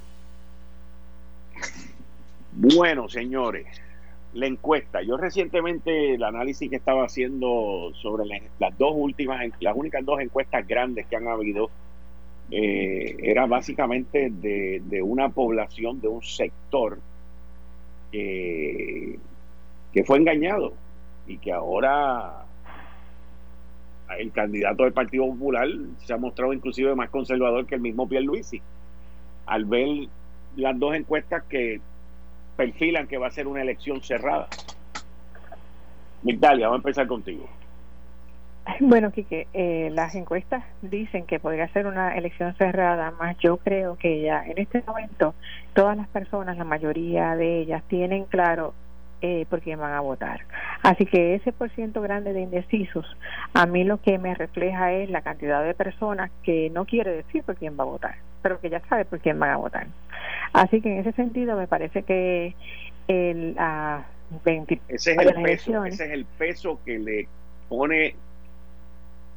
Bueno, 2.52 3.08
señores, 3.08 3.66
la 4.34 4.46
encuesta. 4.46 5.02
Yo 5.02 5.16
recientemente 5.16 6.14
el 6.14 6.22
análisis 6.22 6.70
que 6.70 6.76
estaba 6.76 7.04
haciendo 7.04 7.90
sobre 8.00 8.24
las 8.60 8.78
dos 8.78 8.92
últimas, 8.94 9.50
las 9.58 9.76
únicas 9.76 10.04
dos 10.04 10.20
encuestas 10.20 10.66
grandes 10.68 11.06
que 11.06 11.16
han 11.16 11.26
habido, 11.26 11.70
eh, 12.52 13.16
era 13.20 13.46
básicamente 13.46 14.30
de, 14.30 15.02
una 15.02 15.28
población, 15.30 16.00
de 16.00 16.08
un 16.08 16.22
sector 16.22 16.98
que 18.10 19.18
fue 20.04 20.18
engañado 20.18 20.72
y 21.26 21.38
que 21.38 21.52
ahora 21.52 22.44
el 24.18 24.32
candidato 24.32 24.84
del 24.84 24.92
Partido 24.92 25.26
Popular 25.26 25.68
se 26.04 26.12
ha 26.12 26.16
mostrado 26.16 26.52
inclusive 26.52 26.94
más 26.94 27.10
conservador 27.10 27.66
que 27.66 27.76
el 27.76 27.80
mismo 27.80 28.08
Pierluisi. 28.08 28.60
Al 29.46 29.64
ver 29.64 30.08
las 30.56 30.78
dos 30.78 30.94
encuestas 30.94 31.44
que 31.44 31.80
perfilan 32.56 33.06
que 33.06 33.18
va 33.18 33.28
a 33.28 33.30
ser 33.30 33.46
una 33.46 33.62
elección 33.62 34.02
cerrada. 34.02 34.48
Migdalia, 36.22 36.66
vamos 36.66 36.84
a 36.84 36.88
empezar 36.88 37.06
contigo. 37.06 37.48
Bueno, 38.80 39.10
Quique, 39.12 39.46
eh, 39.52 39.90
las 39.92 40.14
encuestas 40.14 40.64
dicen 40.82 41.26
que 41.26 41.38
podría 41.38 41.68
ser 41.68 41.86
una 41.86 42.16
elección 42.16 42.54
cerrada, 42.56 43.12
más 43.12 43.36
yo 43.38 43.58
creo 43.58 43.96
que 43.96 44.20
ya 44.22 44.44
en 44.46 44.58
este 44.58 44.82
momento 44.86 45.34
todas 45.74 45.96
las 45.96 46.08
personas, 46.08 46.56
la 46.56 46.64
mayoría 46.64 47.36
de 47.36 47.60
ellas, 47.60 47.82
tienen 47.88 48.24
claro 48.24 48.74
eh, 49.22 49.44
por 49.50 49.60
quién 49.60 49.78
van 49.78 49.92
a 49.92 50.00
votar. 50.00 50.40
Así 50.82 51.04
que 51.04 51.34
ese 51.34 51.52
por 51.52 51.70
ciento 51.70 52.00
grande 52.00 52.32
de 52.32 52.40
indecisos, 52.40 53.06
a 53.52 53.66
mí 53.66 53.84
lo 53.84 54.00
que 54.00 54.18
me 54.18 54.34
refleja 54.34 54.92
es 54.92 55.10
la 55.10 55.20
cantidad 55.20 55.62
de 55.62 55.74
personas 55.74 56.30
que 56.42 56.70
no 56.70 56.86
quiere 56.86 57.12
decir 57.12 57.42
por 57.42 57.56
quién 57.56 57.78
va 57.78 57.84
a 57.84 57.88
votar, 57.88 58.14
pero 58.42 58.60
que 58.60 58.70
ya 58.70 58.80
sabe 58.88 59.04
por 59.04 59.20
quién 59.20 59.38
van 59.38 59.50
a 59.50 59.56
votar. 59.56 59.86
Así 60.52 60.80
que 60.80 60.90
en 60.92 60.98
ese 61.00 61.12
sentido 61.12 61.56
me 61.56 61.66
parece 61.66 62.02
que 62.02 62.54
el 63.08 63.56
a 63.58 64.04
20 64.44 64.80
ese 64.88 65.12
es 65.12 65.18
el 65.18 65.42
peso, 65.42 65.84
ese 65.84 66.04
es 66.04 66.10
el 66.12 66.24
peso 66.24 66.80
que 66.84 66.98
le 66.98 67.28
pone 67.68 68.14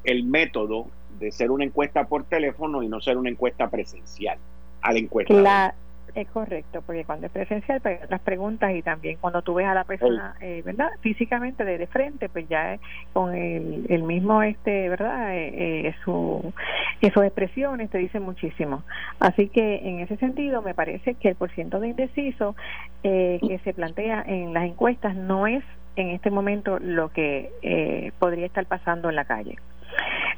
el 0.04 0.24
método 0.24 0.88
de 1.20 1.32
ser 1.32 1.52
una 1.52 1.64
encuesta 1.64 2.06
por 2.06 2.26
teléfono 2.26 2.84
y 2.84 2.88
no 2.88 3.00
ser 3.02 3.18
una 3.18 3.30
encuesta 3.30 3.70
presencial 3.70 4.38
a 4.82 4.92
la 4.92 5.00
encuesta. 5.00 5.74
Es 6.16 6.28
correcto, 6.28 6.84
porque 6.86 7.06
cuando 7.06 7.26
es 7.26 7.32
presencial, 7.32 7.82
pues 7.82 7.98
hay 7.98 8.06
otras 8.06 8.22
preguntas 8.22 8.72
y 8.76 8.84
también 8.84 9.18
cuando 9.20 9.42
tú 9.42 9.56
ves 9.56 9.66
a 9.66 9.74
la 9.74 9.84
persona, 9.84 10.36
eh, 10.42 10.62
¿verdad? 10.64 10.90
Físicamente 11.02 11.66
de, 11.66 11.88
frente, 11.88 12.30
pues 12.30 12.48
ya 12.48 12.78
con 13.14 13.34
el, 13.34 13.88
el 13.90 14.04
mismo, 14.04 14.44
este, 14.44 14.90
¿verdad? 14.90 15.36
Eh, 15.36 15.88
eh, 15.88 15.96
su, 16.06 16.54
sus 17.02 17.24
expresiones 17.24 17.90
te 17.90 17.98
dicen 17.98 18.22
muchísimo. 18.22 18.84
Así 19.20 19.50
que 19.50 19.78
en 19.88 20.02
ese 20.02 20.18
sentido, 20.18 20.62
me 20.62 20.76
parece 20.76 21.16
que 21.16 21.30
el 21.30 21.36
porciento 21.36 21.80
de 21.80 21.88
indeciso 21.88 22.56
que 23.02 23.60
se 23.64 23.74
plantea 23.74 24.24
en 24.28 24.54
las 24.54 24.66
encuestas 24.66 25.16
no 25.16 25.48
es 25.48 25.64
en 25.96 26.10
este 26.10 26.30
momento 26.30 26.78
lo 26.80 27.10
que 27.12 28.12
podría 28.20 28.46
estar 28.46 28.68
pasando 28.68 29.10
en 29.10 29.16
la 29.16 29.26
calle. 29.26 29.58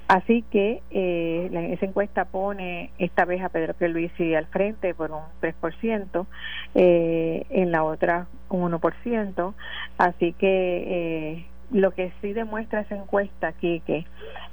Así 0.07 0.43
que 0.51 0.81
eh, 0.91 1.71
esa 1.73 1.85
encuesta 1.85 2.25
pone 2.25 2.91
esta 2.99 3.25
vez 3.25 3.41
a 3.41 3.49
Pedro 3.49 3.73
Pierluisi 3.73 4.35
al 4.35 4.45
frente 4.45 4.93
por 4.93 5.11
un 5.11 5.23
3%, 5.41 6.27
eh, 6.75 7.45
en 7.49 7.71
la 7.71 7.83
otra 7.83 8.27
un 8.49 8.71
1%. 8.71 9.53
Así 9.97 10.33
que 10.33 11.37
eh, 11.37 11.45
lo 11.71 11.91
que 11.91 12.11
sí 12.21 12.33
demuestra 12.33 12.81
esa 12.81 12.95
encuesta, 12.95 13.51
Kike, 13.53 14.05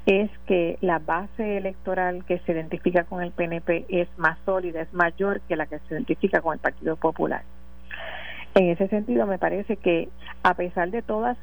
es 0.06 0.30
que 0.46 0.78
la 0.80 0.98
base 0.98 1.58
electoral 1.58 2.24
que 2.24 2.38
se 2.40 2.52
identifica 2.52 3.04
con 3.04 3.22
el 3.22 3.30
PNP 3.32 3.84
es 3.90 4.08
más 4.16 4.38
sólida, 4.46 4.80
es 4.80 4.92
mayor 4.94 5.42
que 5.42 5.56
la 5.56 5.66
que 5.66 5.78
se 5.80 5.94
identifica 5.94 6.40
con 6.40 6.54
el 6.54 6.60
Partido 6.60 6.96
Popular. 6.96 7.42
En 8.54 8.68
ese 8.68 8.88
sentido, 8.88 9.26
me 9.26 9.38
parece 9.38 9.76
que 9.76 10.08
a 10.42 10.54
pesar 10.54 10.90
de 10.90 11.02
todos 11.02 11.36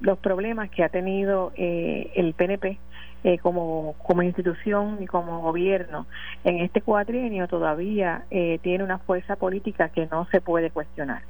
los 0.00 0.18
problemas 0.18 0.70
que 0.70 0.84
ha 0.84 0.88
tenido 0.88 1.52
eh, 1.56 2.12
el 2.14 2.34
PNP 2.34 2.78
eh, 3.24 3.38
como, 3.38 3.94
como 4.02 4.22
institución 4.22 4.98
y 5.00 5.06
como 5.06 5.40
gobierno 5.40 6.06
en 6.44 6.60
este 6.60 6.80
cuatrienio, 6.82 7.48
todavía 7.48 8.24
eh, 8.30 8.58
tiene 8.62 8.84
una 8.84 8.98
fuerza 8.98 9.36
política 9.36 9.88
que 9.88 10.06
no 10.06 10.26
se 10.30 10.40
puede 10.40 10.70
cuestionar. 10.70 11.22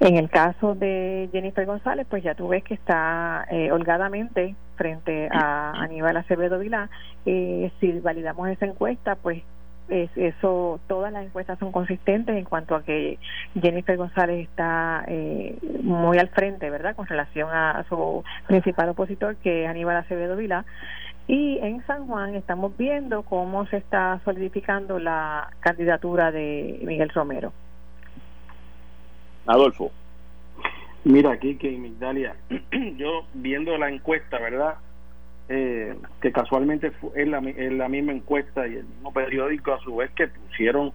En 0.00 0.16
el 0.16 0.28
caso 0.28 0.74
de 0.74 1.28
Jennifer 1.32 1.64
González, 1.64 2.06
pues 2.10 2.22
ya 2.22 2.34
tú 2.34 2.48
ves 2.48 2.64
que 2.64 2.74
está 2.74 3.46
holgadamente 3.72 4.54
frente 4.76 5.28
a 5.32 5.70
Aníbal 5.70 6.18
Acevedo 6.18 6.58
Vilá. 6.58 6.90
si 7.24 8.00
validamos 8.02 8.48
esa 8.50 8.66
encuesta, 8.66 9.14
pues 9.14 9.42
eso 9.88 10.80
todas 10.86 11.12
las 11.12 11.24
encuestas 11.24 11.58
son 11.58 11.72
consistentes 11.72 12.36
en 12.36 12.44
cuanto 12.44 12.74
a 12.74 12.82
que 12.82 13.18
Jennifer 13.60 13.96
González 13.96 14.48
está 14.48 15.04
eh, 15.06 15.56
muy 15.82 16.18
al 16.18 16.28
frente, 16.28 16.70
¿verdad? 16.70 16.96
Con 16.96 17.06
relación 17.06 17.50
a, 17.50 17.84
su 17.88 18.24
principal 18.46 18.90
opositor, 18.90 19.36
que 19.36 19.64
es 19.64 19.70
Aníbal 19.70 19.96
Acevedo 19.96 20.36
Vilá. 20.36 20.64
Y 21.28 21.58
en 21.58 21.84
San 21.86 22.06
Juan 22.06 22.34
estamos 22.34 22.76
viendo 22.76 23.22
cómo 23.22 23.66
se 23.66 23.78
está 23.78 24.20
solidificando 24.24 24.98
la 24.98 25.50
candidatura 25.60 26.30
de 26.30 26.80
Miguel 26.82 27.08
Romero. 27.10 27.52
Adolfo. 29.46 29.90
Mira, 31.04 31.32
aquí 31.32 31.56
que 31.56 31.70
Migdalia, 31.70 32.36
yo 32.96 33.26
viendo 33.34 33.76
la 33.78 33.88
encuesta, 33.88 34.38
¿verdad? 34.38 34.76
Eh, 35.48 35.94
que 36.20 36.32
casualmente 36.32 36.92
es 37.14 37.28
la, 37.28 37.40
la 37.40 37.88
misma 37.88 38.12
encuesta 38.12 38.66
y 38.66 38.74
el 38.74 38.84
mismo 38.84 39.12
periódico 39.12 39.72
a 39.72 39.80
su 39.80 39.96
vez 39.96 40.10
que 40.12 40.28
pusieron 40.28 40.92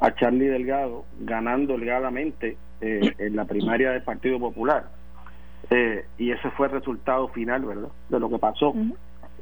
a 0.00 0.14
Charlie 0.14 0.46
Delgado 0.48 1.04
ganando 1.20 1.76
delgadamente 1.76 2.56
eh, 2.80 3.14
en 3.18 3.36
la 3.36 3.44
primaria 3.44 3.90
del 3.90 4.02
Partido 4.02 4.38
Popular. 4.38 4.88
Eh, 5.70 6.04
y 6.18 6.30
ese 6.32 6.50
fue 6.50 6.66
el 6.66 6.72
resultado 6.72 7.28
final, 7.28 7.64
¿verdad? 7.64 7.90
De 8.08 8.18
lo 8.18 8.30
que 8.30 8.38
pasó. 8.38 8.74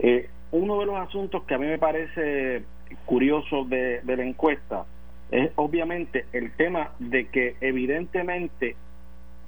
Eh, 0.00 0.28
uno 0.50 0.80
de 0.80 0.86
los 0.86 0.96
asuntos 0.96 1.44
que 1.44 1.54
a 1.54 1.58
mí 1.58 1.66
me 1.66 1.78
parece 1.78 2.64
curioso 3.06 3.64
de, 3.64 4.00
de 4.02 4.16
la 4.16 4.24
encuesta 4.24 4.84
es 5.30 5.50
obviamente 5.56 6.26
el 6.32 6.52
tema 6.52 6.90
de 6.98 7.28
que 7.28 7.56
evidentemente 7.60 8.76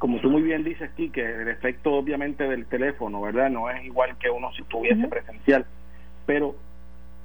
como 0.00 0.18
tú 0.18 0.30
muy 0.30 0.40
bien 0.40 0.64
dices 0.64 0.90
aquí, 0.90 1.10
que 1.10 1.20
el 1.20 1.48
efecto 1.48 1.92
obviamente 1.92 2.48
del 2.48 2.64
teléfono, 2.64 3.20
¿verdad? 3.20 3.50
No 3.50 3.68
es 3.68 3.84
igual 3.84 4.16
que 4.16 4.30
uno 4.30 4.50
si 4.54 4.62
estuviese 4.62 5.06
presencial, 5.08 5.66
pero 6.24 6.54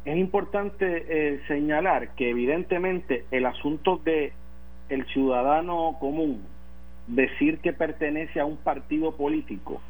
es 0.03 0.17
importante 0.17 1.05
eh, 1.07 1.39
señalar 1.47 2.09
que 2.15 2.29
evidentemente 2.29 3.23
el 3.31 3.45
asunto 3.45 4.01
de 4.03 4.33
el 4.89 5.05
ciudadano 5.05 5.95
común 6.01 6.43
decir 7.07 7.59
que 7.59 7.71
pertenece 7.71 8.41
a 8.41 8.45
un 8.45 8.57
partido 8.57 9.15
político, 9.15 9.81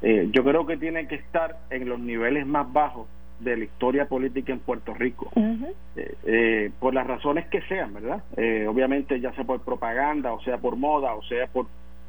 eh, 0.00 0.30
yo 0.32 0.42
creo 0.42 0.64
que 0.64 0.78
tiene 0.78 1.06
que 1.08 1.16
estar 1.16 1.58
en 1.68 1.86
los 1.86 2.00
niveles 2.00 2.46
más 2.46 2.72
bajos 2.72 3.06
de 3.40 3.58
la 3.58 3.64
historia 3.64 4.08
política 4.08 4.54
en 4.54 4.60
Puerto 4.60 4.94
Rico, 4.94 5.30
eh, 6.24 6.70
por 6.80 6.94
las 6.94 7.06
razones 7.06 7.46
que 7.48 7.60
sean, 7.68 7.92
¿verdad? 7.92 8.22
obviamente 8.66 9.20
ya 9.20 9.34
sea 9.34 9.44
por 9.44 9.60
propaganda, 9.60 10.32
o 10.32 10.40
sea 10.40 10.56
por 10.56 10.76
moda, 10.76 11.14
o 11.14 11.22
sea 11.24 11.46
por 11.48 11.66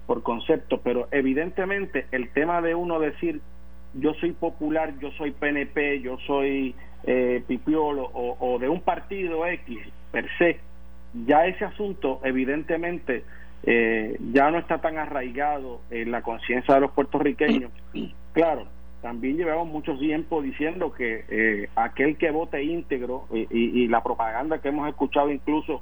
por 0.07 0.23
concepto, 0.23 0.79
pero 0.81 1.07
evidentemente 1.11 2.07
el 2.11 2.29
tema 2.29 2.61
de 2.61 2.73
uno 2.73 2.99
decir 2.99 3.41
yo 3.93 4.13
soy 4.15 4.31
popular, 4.31 4.97
yo 4.99 5.11
soy 5.11 5.31
PNP, 5.31 6.01
yo 6.01 6.17
soy 6.25 6.73
eh, 7.03 7.43
pipiolo 7.47 8.09
o, 8.13 8.57
de 8.59 8.69
un 8.69 8.81
partido 8.81 9.45
X 9.45 9.77
per 10.11 10.27
se, 10.37 10.59
ya 11.25 11.45
ese 11.45 11.65
asunto 11.65 12.21
evidentemente 12.23 13.23
eh, 13.63 14.17
ya 14.31 14.49
no 14.49 14.59
está 14.59 14.79
tan 14.79 14.97
arraigado 14.97 15.81
en 15.91 16.11
la 16.11 16.21
conciencia 16.21 16.75
de 16.75 16.81
los 16.81 16.91
puertorriqueños. 16.91 17.71
Claro, 18.33 18.67
también 19.01 19.35
llevamos 19.35 19.67
mucho 19.67 19.97
tiempo 19.97 20.43
diciendo 20.43 20.93
que 20.93 21.25
eh, 21.27 21.69
aquel 21.75 22.17
que 22.17 22.29
vote 22.29 22.63
íntegro 22.63 23.25
y, 23.33 23.47
y, 23.49 23.87
la 23.87 24.03
propaganda 24.03 24.59
que 24.61 24.67
hemos 24.67 24.87
escuchado 24.87 25.31
incluso 25.31 25.81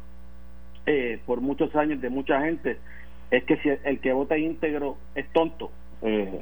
eh, 0.86 1.20
por 1.26 1.42
muchos 1.42 1.76
años 1.76 2.00
de 2.00 2.10
mucha 2.10 2.40
gente 2.42 2.78
es 3.32 3.44
que 3.44 3.58
si 3.58 3.70
el 3.70 4.00
que 4.00 4.14
vota 4.14 4.38
íntegro 4.38 4.98
es 5.16 5.28
tonto. 5.30 5.72
Eh, 6.02 6.42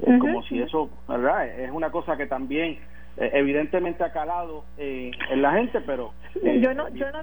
es 0.00 0.20
como 0.20 0.42
si 0.44 0.60
eso, 0.60 0.90
¿verdad? 1.08 1.46
Es 1.46 1.70
una 1.70 1.90
cosa 1.90 2.16
que 2.16 2.26
también 2.26 2.78
eh, 3.16 3.30
evidentemente 3.34 4.02
ha 4.02 4.12
calado 4.12 4.64
eh, 4.78 5.10
en 5.30 5.42
la 5.42 5.52
gente, 5.52 5.80
pero... 5.82 6.12
yo 6.34 6.74
no 6.74 6.88
yo 6.90 7.10
no 7.12 7.22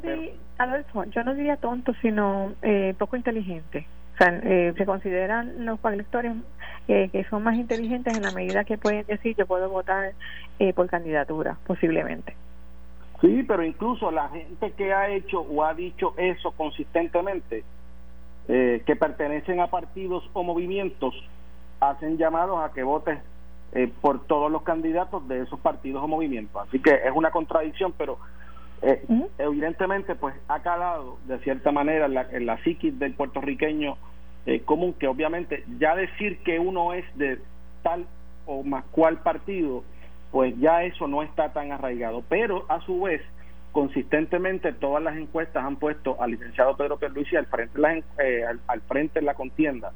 yo 1.05 1.23
no 1.23 1.33
diría 1.33 1.57
tonto, 1.57 1.93
sino 2.01 2.53
poco 2.97 3.15
inteligente. 3.15 3.85
O 4.13 4.17
sea, 4.17 4.41
se 4.41 4.85
consideran 4.85 5.65
los 5.65 5.79
electores 5.85 6.33
que 6.87 7.25
son 7.29 7.43
más 7.43 7.55
inteligentes 7.55 8.15
en 8.15 8.23
la 8.23 8.31
medida 8.31 8.65
que 8.65 8.77
pueden 8.77 9.05
decir 9.07 9.33
yo 9.37 9.47
puedo 9.47 9.69
votar 9.69 10.11
por 10.75 10.89
candidatura, 10.89 11.57
posiblemente. 11.65 12.35
Sí, 13.21 13.43
pero 13.47 13.63
incluso 13.63 14.11
la 14.11 14.29
gente 14.29 14.71
que 14.71 14.93
ha 14.93 15.09
hecho 15.09 15.41
o 15.41 15.63
ha 15.63 15.73
dicho 15.73 16.13
eso 16.17 16.51
consistentemente, 16.51 17.63
eh, 18.51 18.81
que 18.83 18.95
pertenecen 18.95 19.59
a 19.59 19.67
partidos 19.67 20.27
o 20.33 20.41
movimientos 20.41 21.13
hacen 21.79 22.17
llamados 22.17 22.59
a 22.59 22.73
que 22.73 22.81
votes 22.81 23.19
eh, 23.73 23.87
por 24.01 24.25
todos 24.25 24.51
los 24.51 24.63
candidatos 24.63 25.27
de 25.27 25.43
esos 25.43 25.59
partidos 25.59 26.03
o 26.03 26.07
movimientos. 26.07 26.67
Así 26.67 26.79
que 26.79 26.89
es 26.89 27.11
una 27.13 27.29
contradicción, 27.29 27.93
pero 27.95 28.17
eh, 28.81 29.05
evidentemente 29.37 30.15
pues 30.15 30.33
ha 30.47 30.63
calado 30.63 31.19
de 31.27 31.37
cierta 31.41 31.71
manera 31.71 32.07
en 32.07 32.15
la, 32.15 32.27
en 32.31 32.47
la 32.47 32.57
psiquis 32.63 32.97
del 32.97 33.13
puertorriqueño 33.13 33.97
común, 34.65 34.93
que 34.93 35.07
obviamente 35.07 35.63
ya 35.77 35.95
decir 35.95 36.39
que 36.39 36.57
uno 36.57 36.93
es 36.93 37.05
de 37.19 37.39
tal 37.83 38.07
o 38.47 38.63
más 38.63 38.83
cual 38.85 39.19
partido, 39.19 39.83
pues 40.31 40.57
ya 40.59 40.83
eso 40.83 41.07
no 41.07 41.21
está 41.21 41.53
tan 41.53 41.71
arraigado. 41.71 42.23
Pero 42.27 42.65
a 42.67 42.81
su 42.81 43.01
vez, 43.01 43.21
consistentemente 43.71 44.73
todas 44.73 45.03
las 45.03 45.17
encuestas 45.17 45.63
han 45.63 45.77
puesto 45.77 46.21
al 46.21 46.31
licenciado 46.31 46.75
Pedro 46.75 46.97
Pierluisi 46.97 47.35
al 47.35 47.45
frente 47.45 47.79
la, 47.79 47.97
eh, 47.97 48.43
al, 48.67 48.81
frente 48.81 49.19
en 49.19 49.25
la 49.25 49.35
contienda 49.35 49.91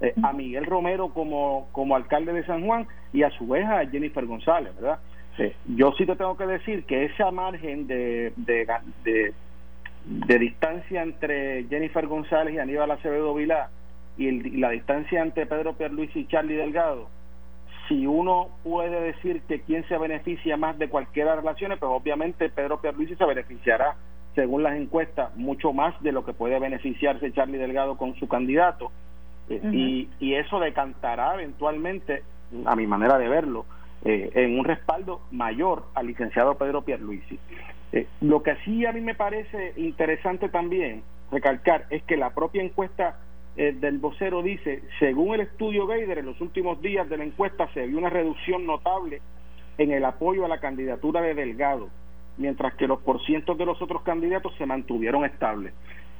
eh, 0.00 0.14
a 0.22 0.32
Miguel 0.32 0.66
Romero 0.66 1.08
como 1.08 1.68
como 1.72 1.96
alcalde 1.96 2.32
de 2.32 2.44
San 2.44 2.66
Juan 2.66 2.86
y 3.12 3.22
a 3.22 3.30
su 3.30 3.46
vez 3.46 3.64
a 3.66 3.86
Jennifer 3.86 4.26
González 4.26 4.74
verdad 4.76 4.98
yo 5.66 5.92
sí 5.98 6.06
te 6.06 6.14
tengo 6.14 6.36
que 6.36 6.46
decir 6.46 6.84
que 6.84 7.06
ese 7.06 7.28
margen 7.32 7.86
de 7.86 8.32
de, 8.36 9.32
de, 10.04 10.38
distancia 10.38 11.02
entre 11.02 11.64
Jennifer 11.64 12.06
González 12.06 12.54
y 12.54 12.58
Aníbal 12.58 12.90
Acevedo 12.90 13.34
Vilá 13.34 13.70
y, 14.16 14.28
y 14.28 14.58
la 14.58 14.70
distancia 14.70 15.22
entre 15.22 15.46
Pedro 15.46 15.72
Pierluisi 15.72 16.20
y 16.20 16.26
Charlie 16.26 16.56
Delgado 16.56 17.08
si 17.88 18.06
uno 18.06 18.48
puede 18.62 19.00
decir 19.00 19.42
que 19.42 19.60
quién 19.60 19.86
se 19.88 19.98
beneficia 19.98 20.56
más 20.56 20.78
de 20.78 20.88
cualquiera 20.88 21.30
de 21.30 21.36
las 21.36 21.44
relaciones, 21.44 21.78
pues 21.78 21.90
obviamente 21.92 22.48
Pedro 22.48 22.80
Pierluisi 22.80 23.16
se 23.16 23.24
beneficiará, 23.24 23.96
según 24.34 24.62
las 24.62 24.76
encuestas, 24.76 25.34
mucho 25.36 25.72
más 25.72 26.00
de 26.02 26.12
lo 26.12 26.24
que 26.24 26.32
puede 26.32 26.58
beneficiarse 26.58 27.32
Charlie 27.32 27.58
Delgado 27.58 27.96
con 27.96 28.14
su 28.16 28.28
candidato. 28.28 28.90
Eh, 29.48 29.60
y, 29.72 30.08
y 30.18 30.34
eso 30.34 30.58
decantará 30.58 31.34
eventualmente, 31.34 32.22
a 32.64 32.74
mi 32.76 32.86
manera 32.86 33.18
de 33.18 33.28
verlo, 33.28 33.66
eh, 34.04 34.30
en 34.34 34.58
un 34.58 34.64
respaldo 34.64 35.20
mayor 35.30 35.84
al 35.94 36.06
licenciado 36.06 36.56
Pedro 36.56 36.82
Pierluisi. 36.82 37.38
Eh, 37.92 38.06
lo 38.20 38.42
que 38.42 38.56
sí 38.64 38.84
a 38.86 38.92
mí 38.92 39.00
me 39.00 39.14
parece 39.14 39.72
interesante 39.76 40.48
también 40.48 41.02
recalcar 41.30 41.86
es 41.90 42.02
que 42.02 42.16
la 42.16 42.30
propia 42.30 42.62
encuesta 42.62 43.18
eh, 43.56 43.72
del 43.72 43.98
vocero 43.98 44.42
dice, 44.42 44.82
según 44.98 45.34
el 45.34 45.42
estudio 45.42 45.86
Geider, 45.86 46.18
en 46.18 46.26
los 46.26 46.40
últimos 46.40 46.80
días 46.82 47.08
de 47.08 47.16
la 47.16 47.24
encuesta 47.24 47.68
se 47.72 47.86
vio 47.86 47.98
una 47.98 48.10
reducción 48.10 48.66
notable 48.66 49.20
en 49.78 49.92
el 49.92 50.04
apoyo 50.04 50.44
a 50.44 50.48
la 50.48 50.58
candidatura 50.58 51.20
de 51.20 51.34
Delgado, 51.34 51.88
mientras 52.36 52.74
que 52.74 52.88
los 52.88 53.00
porcientos 53.00 53.56
de 53.56 53.66
los 53.66 53.80
otros 53.80 54.02
candidatos 54.02 54.54
se 54.56 54.66
mantuvieron 54.66 55.24
estables. 55.24 55.72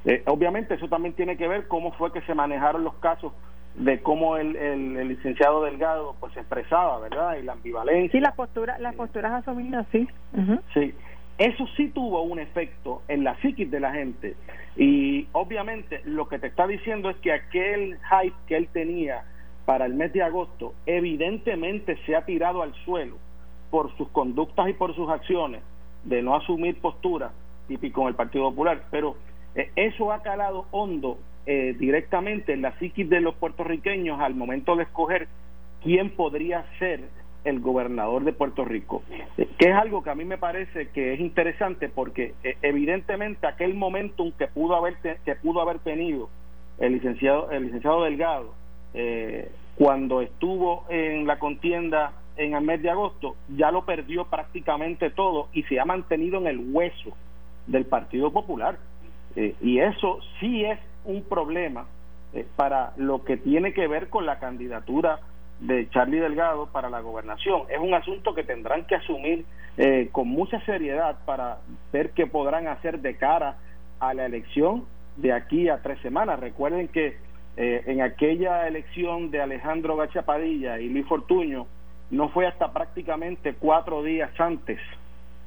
Eh, 0.05 0.23
obviamente 0.27 0.75
eso 0.75 0.87
también 0.87 1.13
tiene 1.15 1.35
que 1.35 1.47
ver 1.47 1.67
cómo 1.67 1.91
fue 1.93 2.13
que 2.13 2.21
se 2.21 2.35
manejaron 2.35 2.83
los 2.83 2.93
casos 2.95 3.33
de 3.75 4.01
cómo 4.01 4.37
el, 4.37 4.55
el, 4.55 5.07
licenciado 5.07 5.63
Delgado 5.63 6.15
pues 6.19 6.31
se 6.33 6.39
expresaba, 6.39 6.99
¿verdad? 6.99 7.37
Y 7.37 7.43
la 7.43 7.53
ambivalencia. 7.53 8.11
Sí, 8.11 8.19
las 8.21 8.35
posturas, 8.35 8.79
las 8.79 8.95
posturas 8.95 9.33
asumidas, 9.33 9.85
sí. 9.91 10.07
Sí, 10.73 10.93
eso 11.37 11.67
sí 11.75 11.89
tuvo 11.89 12.21
un 12.21 12.39
efecto 12.39 13.01
en 13.07 13.23
la 13.23 13.35
psiquis 13.41 13.69
de 13.69 13.79
la 13.79 13.91
gente. 13.91 14.35
Y 14.77 15.27
obviamente 15.33 16.01
lo 16.05 16.27
que 16.27 16.39
te 16.39 16.47
está 16.47 16.65
diciendo 16.65 17.09
es 17.09 17.17
que 17.17 17.33
aquel 17.33 17.97
hype 17.97 18.35
que 18.47 18.57
él 18.57 18.69
tenía 18.71 19.23
para 19.65 19.85
el 19.85 19.95
mes 19.95 20.13
de 20.13 20.23
agosto 20.23 20.73
evidentemente 20.85 21.97
se 22.05 22.15
ha 22.15 22.25
tirado 22.25 22.61
al 22.61 22.73
suelo 22.85 23.17
por 23.69 23.95
sus 23.97 24.07
conductas 24.09 24.69
y 24.69 24.73
por 24.73 24.95
sus 24.95 25.09
acciones 25.09 25.61
de 26.03 26.21
no 26.21 26.35
asumir 26.35 26.79
postura 26.79 27.31
típico 27.67 28.01
con 28.01 28.09
el 28.09 28.15
Partido 28.15 28.49
Popular. 28.49 28.83
Pero 28.91 29.17
eh, 29.55 29.71
eso 29.75 30.11
ha 30.13 30.21
calado 30.21 30.67
hondo 30.71 31.17
eh, 31.45 31.75
directamente 31.77 32.53
en 32.53 32.61
la 32.61 32.77
psiquis 32.79 33.09
de 33.09 33.21
los 33.21 33.35
puertorriqueños 33.35 34.21
al 34.21 34.35
momento 34.35 34.75
de 34.75 34.83
escoger 34.83 35.27
quién 35.83 36.11
podría 36.11 36.65
ser 36.79 37.01
el 37.45 37.59
gobernador 37.59 38.23
de 38.23 38.33
Puerto 38.33 38.65
Rico, 38.65 39.03
eh, 39.37 39.47
que 39.57 39.69
es 39.69 39.75
algo 39.75 40.03
que 40.03 40.09
a 40.09 40.15
mí 40.15 40.25
me 40.25 40.37
parece 40.37 40.89
que 40.89 41.13
es 41.13 41.19
interesante 41.19 41.89
porque 41.89 42.33
eh, 42.43 42.57
evidentemente 42.63 43.47
aquel 43.47 43.75
momentum 43.75 44.31
que 44.31 44.47
pudo 44.47 44.75
haber 44.75 44.95
que 44.97 45.35
pudo 45.35 45.61
haber 45.61 45.79
tenido 45.79 46.29
el 46.79 46.93
licenciado 46.93 47.51
el 47.51 47.65
licenciado 47.65 48.03
Delgado 48.03 48.53
eh, 48.95 49.49
cuando 49.77 50.21
estuvo 50.21 50.85
en 50.89 51.27
la 51.27 51.37
contienda 51.37 52.13
en 52.35 52.55
el 52.55 52.63
mes 52.63 52.81
de 52.81 52.89
agosto 52.89 53.35
ya 53.55 53.71
lo 53.71 53.85
perdió 53.85 54.25
prácticamente 54.25 55.11
todo 55.11 55.47
y 55.53 55.63
se 55.63 55.79
ha 55.79 55.85
mantenido 55.85 56.39
en 56.39 56.47
el 56.47 56.59
hueso 56.71 57.15
del 57.67 57.85
Partido 57.85 58.31
Popular. 58.31 58.77
Y 59.61 59.79
eso 59.79 60.19
sí 60.39 60.63
es 60.63 60.79
un 61.03 61.23
problema 61.23 61.87
para 62.55 62.93
lo 62.95 63.25
que 63.25 63.35
tiene 63.35 63.73
que 63.73 63.85
ver 63.85 64.07
con 64.07 64.25
la 64.25 64.39
candidatura 64.39 65.19
de 65.59 65.89
Charlie 65.89 66.19
Delgado 66.19 66.67
para 66.67 66.89
la 66.89 66.99
gobernación. 66.99 67.63
Es 67.69 67.79
un 67.79 67.93
asunto 67.93 68.33
que 68.33 68.43
tendrán 68.43 68.85
que 68.85 68.95
asumir 68.95 69.45
eh, 69.77 70.09
con 70.11 70.27
mucha 70.27 70.59
seriedad 70.61 71.17
para 71.25 71.59
ver 71.91 72.11
qué 72.11 72.27
podrán 72.27 72.67
hacer 72.67 72.99
de 72.99 73.15
cara 73.15 73.57
a 73.99 74.13
la 74.13 74.25
elección 74.25 74.85
de 75.15 75.33
aquí 75.33 75.69
a 75.69 75.81
tres 75.81 75.99
semanas. 76.01 76.39
Recuerden 76.39 76.87
que 76.89 77.17
eh, 77.57 77.83
en 77.87 78.01
aquella 78.01 78.67
elección 78.67 79.31
de 79.31 79.41
Alejandro 79.41 79.95
Gachapadilla 79.95 80.79
y 80.79 80.89
Luis 80.89 81.05
Fortuño 81.07 81.67
no 82.11 82.29
fue 82.29 82.47
hasta 82.47 82.71
prácticamente 82.73 83.53
cuatro 83.53 84.03
días 84.03 84.31
antes 84.39 84.79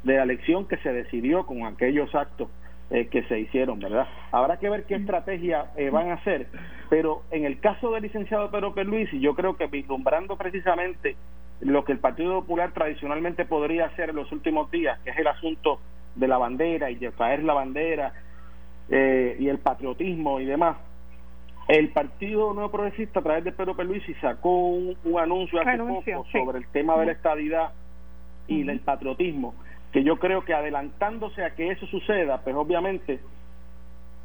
de 0.03 0.17
la 0.17 0.23
elección 0.23 0.67
que 0.67 0.79
se 0.79 0.93
decidió 0.93 1.45
con 1.47 1.65
aquellos 1.65 2.15
actos 2.15 2.49
eh, 2.91 3.09
que 3.09 3.23
se 3.25 3.39
hicieron, 3.39 3.79
¿verdad? 3.81 4.07
Habrá 4.33 4.59
que 4.59 4.71
ver 4.71 4.85
qué 4.85 4.95
estrategia 4.95 5.67
eh, 5.77 5.91
van 5.91 6.11
a 6.11 6.15
hacer, 6.15 6.47
pero 6.89 7.23
en 7.31 7.45
el 7.45 7.61
caso 7.61 7.91
del 7.91 8.03
licenciado 8.03 8.51
Pedro 8.51 8.75
Pierluisi, 8.75 9.21
yo 9.21 9.35
creo 9.35 9.57
que 9.57 9.67
vislumbrando 9.67 10.37
precisamente 10.37 11.17
lo 11.61 11.85
que 11.85 11.93
el 11.93 11.99
Partido 11.99 12.41
Popular 12.41 12.73
tradicionalmente 12.73 13.45
podría 13.45 13.87
hacer 13.87 14.11
en 14.11 14.17
los 14.17 14.31
últimos 14.33 14.71
días, 14.71 14.99
que 15.01 15.11
es 15.11 15.19
el 15.19 15.27
asunto 15.27 15.81
de 16.15 16.29
la 16.29 16.39
bandera 16.39 16.91
y 16.91 16.95
de 16.95 17.13
caer 17.13 17.43
la 17.45 17.55
bandera 17.55 18.13
eh, 18.89 19.37
y 19.39 19.49
el 19.49 19.59
patriotismo 19.59 20.41
y 20.41 20.47
demás, 20.47 20.77
el 21.69 21.91
Partido 21.91 22.55
Nuevo 22.55 22.71
Progresista 22.71 23.21
a 23.21 23.23
través 23.23 23.45
de 23.45 23.53
Pedro 23.53 23.77
Pierluisi 23.77 24.15
sacó 24.15 24.69
un, 24.71 24.97
anuncio 25.19 25.61
hace 25.61 25.77
poco 25.77 26.25
sobre 26.33 26.59
el 26.59 26.67
tema 26.69 26.97
de 26.99 27.07
la 27.07 27.13
estadidad 27.13 27.73
y 28.47 28.67
el 28.67 28.81
patriotismo, 28.81 29.55
que 29.93 30.03
yo 30.03 30.19
creo 30.19 30.45
que 30.45 30.55
adelantándose 30.55 31.43
a 31.45 31.55
que 31.55 31.71
eso 31.71 31.87
suceda, 31.87 32.43
pues 32.43 32.55
obviamente 32.55 33.21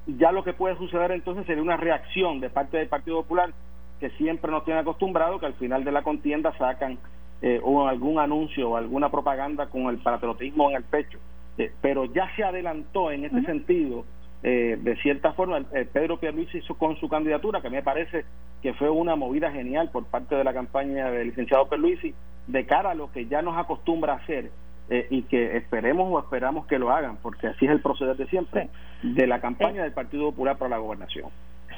ya 0.06 0.32
lo 0.32 0.44
que 0.44 0.54
puede 0.54 0.78
suceder 0.78 1.12
entonces 1.12 1.46
sería 1.46 1.64
una 1.64 1.78
reacción 1.78 2.40
de 2.40 2.50
parte 2.50 2.78
del 2.78 2.90
Partido 2.90 3.22
Popular 3.22 3.52
que 4.00 4.10
siempre 4.12 4.52
nos 4.52 4.66
tiene 4.66 4.82
acostumbrado 4.82 5.40
que 5.40 5.46
al 5.46 5.54
final 5.54 5.84
de 5.86 5.92
la 5.92 6.02
contienda 6.02 6.52
sacan 6.58 6.98
eh, 7.42 7.60
o 7.64 7.88
algún 7.88 8.20
anuncio 8.20 8.72
o 8.72 8.78
alguna 8.78 9.10
propaganda 9.10 9.68
con 9.68 9.84
el 9.88 9.98
patriotismo 10.00 10.70
en 10.70 10.78
el 10.78 10.84
pecho. 10.84 11.20
Eh, 11.58 11.72
pero 11.82 12.06
ya 12.06 12.30
se 12.36 12.44
adelantó 12.44 13.12
en 13.12 13.26
ese 13.26 13.42
sentido, 13.44 14.06
eh, 14.42 14.78
de 14.82 14.96
cierta 14.98 15.34
forma, 15.34 15.62
Pedro 15.94 16.20
Pierluisi 16.20 16.58
hizo 16.58 16.76
con 16.76 16.98
su 16.98 17.08
candidatura, 17.08 17.62
que 17.62 17.70
me 17.70 17.84
parece 17.84 18.26
que 18.62 18.74
fue 18.74 18.90
una 18.90 19.16
movida 19.16 19.52
genial 19.52 19.90
por 19.92 20.06
parte 20.06 20.36
de 20.36 20.44
la 20.44 20.54
campaña 20.54 21.10
del 21.12 21.28
licenciado 21.28 21.70
Pierluisi, 21.70 22.14
de 22.48 22.66
cara 22.66 22.92
a 22.92 22.96
lo 22.96 23.12
que 23.12 23.28
ya 23.28 23.42
nos 23.42 23.58
acostumbra 23.58 24.14
a 24.14 24.18
hacer 24.18 24.52
y 24.90 25.24
que 25.24 25.58
esperemos 25.58 26.08
o 26.12 26.20
esperamos 26.20 26.68
que 26.68 26.78
lo 26.78 26.92
hagan, 26.92 27.18
porque 27.22 27.48
así 27.48 27.66
es 27.66 27.72
el 27.72 27.82
proceder 27.82 28.16
de 28.18 28.28
siempre, 28.28 28.70
de 29.02 29.28
la 29.28 29.40
campaña 29.40 29.84
del 29.84 29.92
Partido 29.92 30.30
Popular 30.32 30.58
para 30.58 30.70
la 30.70 30.78
gobernación. 30.78 31.30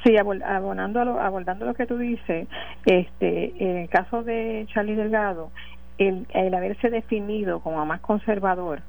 Sí, 0.03 0.15
abonando 0.17 1.03
lo, 1.03 1.19
abordando 1.19 1.65
lo 1.65 1.73
que 1.73 1.87
tú 1.87 1.97
dices, 1.97 2.47
este, 2.85 3.53
en 3.57 3.77
el 3.77 3.89
caso 3.89 4.23
de 4.23 4.67
Charlie 4.71 4.95
Delgado, 4.95 5.49
el, 5.97 6.27
el 6.33 6.53
haberse 6.53 6.89
definido 6.89 7.59
como 7.61 7.83
más 7.85 8.01
conservador, 8.01 8.81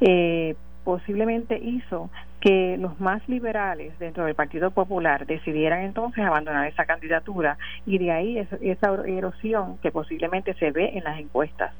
eh, 0.00 0.56
posiblemente 0.84 1.58
hizo 1.58 2.10
que 2.40 2.76
los 2.78 3.00
más 3.00 3.26
liberales 3.28 3.98
dentro 3.98 4.24
del 4.24 4.34
Partido 4.34 4.70
Popular 4.70 5.26
decidieran 5.26 5.82
entonces 5.82 6.24
abandonar 6.24 6.66
esa 6.66 6.84
candidatura 6.84 7.58
y 7.84 7.98
de 7.98 8.12
ahí 8.12 8.38
esa 8.38 8.94
erosión 9.06 9.78
que 9.78 9.90
posiblemente 9.90 10.54
se 10.54 10.70
ve 10.70 10.92
en 10.94 11.04
las 11.04 11.18
encuestas 11.18 11.72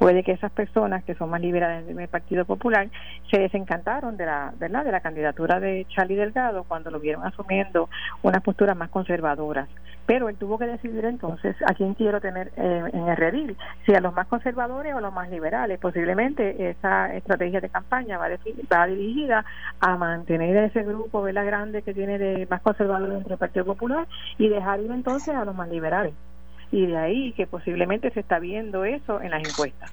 puede 0.00 0.24
que 0.24 0.32
esas 0.32 0.50
personas 0.50 1.04
que 1.04 1.14
son 1.14 1.28
más 1.28 1.42
liberales 1.42 1.86
del 1.86 2.08
Partido 2.08 2.46
Popular 2.46 2.88
se 3.30 3.38
desencantaron 3.38 4.16
de 4.16 4.24
la 4.24 4.50
verdad 4.58 4.82
de 4.82 4.92
la 4.92 5.00
candidatura 5.00 5.60
de 5.60 5.86
Charlie 5.90 6.16
Delgado 6.16 6.64
cuando 6.64 6.90
lo 6.90 6.98
vieron 6.98 7.22
asumiendo 7.26 7.90
unas 8.22 8.42
posturas 8.42 8.74
más 8.74 8.88
conservadoras 8.88 9.68
pero 10.06 10.30
él 10.30 10.36
tuvo 10.36 10.58
que 10.58 10.66
decidir 10.66 11.04
entonces 11.04 11.54
a 11.66 11.74
quién 11.74 11.92
quiero 11.94 12.20
tener 12.20 12.50
eh, 12.56 12.82
en 12.92 13.08
el 13.08 13.16
redil, 13.16 13.56
si 13.86 13.94
a 13.94 14.00
los 14.00 14.12
más 14.12 14.26
conservadores 14.26 14.92
o 14.92 14.98
a 14.98 15.00
los 15.00 15.12
más 15.12 15.30
liberales. 15.30 15.78
Posiblemente 15.78 16.68
esa 16.70 17.14
estrategia 17.14 17.60
de 17.60 17.68
campaña 17.68 18.18
va, 18.18 18.26
va 18.28 18.86
dirigida 18.88 19.44
a 19.78 19.96
mantener 19.96 20.56
ese 20.64 20.82
grupo 20.82 21.22
¿verdad? 21.22 21.46
grande 21.46 21.82
que 21.82 21.94
tiene 21.94 22.18
de 22.18 22.44
más 22.50 22.60
conservadores 22.60 23.14
dentro 23.14 23.28
del 23.28 23.38
Partido 23.38 23.64
Popular 23.66 24.08
y 24.36 24.48
dejar 24.48 24.80
ir 24.80 24.90
entonces 24.90 25.32
a 25.32 25.44
los 25.44 25.54
más 25.54 25.68
liberales 25.68 26.12
y 26.72 26.86
de 26.86 26.96
ahí 26.96 27.32
que 27.32 27.46
posiblemente 27.46 28.10
se 28.10 28.20
está 28.20 28.38
viendo 28.38 28.84
eso 28.84 29.20
en 29.20 29.30
las 29.30 29.46
encuestas. 29.46 29.90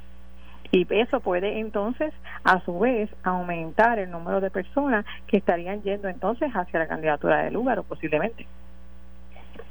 Y 0.72 0.86
eso 0.90 1.22
puede 1.22 1.60
entonces, 1.60 2.14
a 2.44 2.60
su 2.62 2.80
vez, 2.80 3.10
aumentar 3.24 4.00
el 4.00 4.12
número 4.12 4.42
de 4.42 4.52
personas 4.52 5.06
que 5.28 5.38
estarían 5.38 5.82
yendo 5.82 6.10
entonces 6.10 6.52
hacia 6.52 6.80
la 6.80 6.88
candidatura 6.88 7.44
de 7.44 7.52
lugar 7.52 7.80
o 7.80 7.84
posiblemente. 7.84 8.46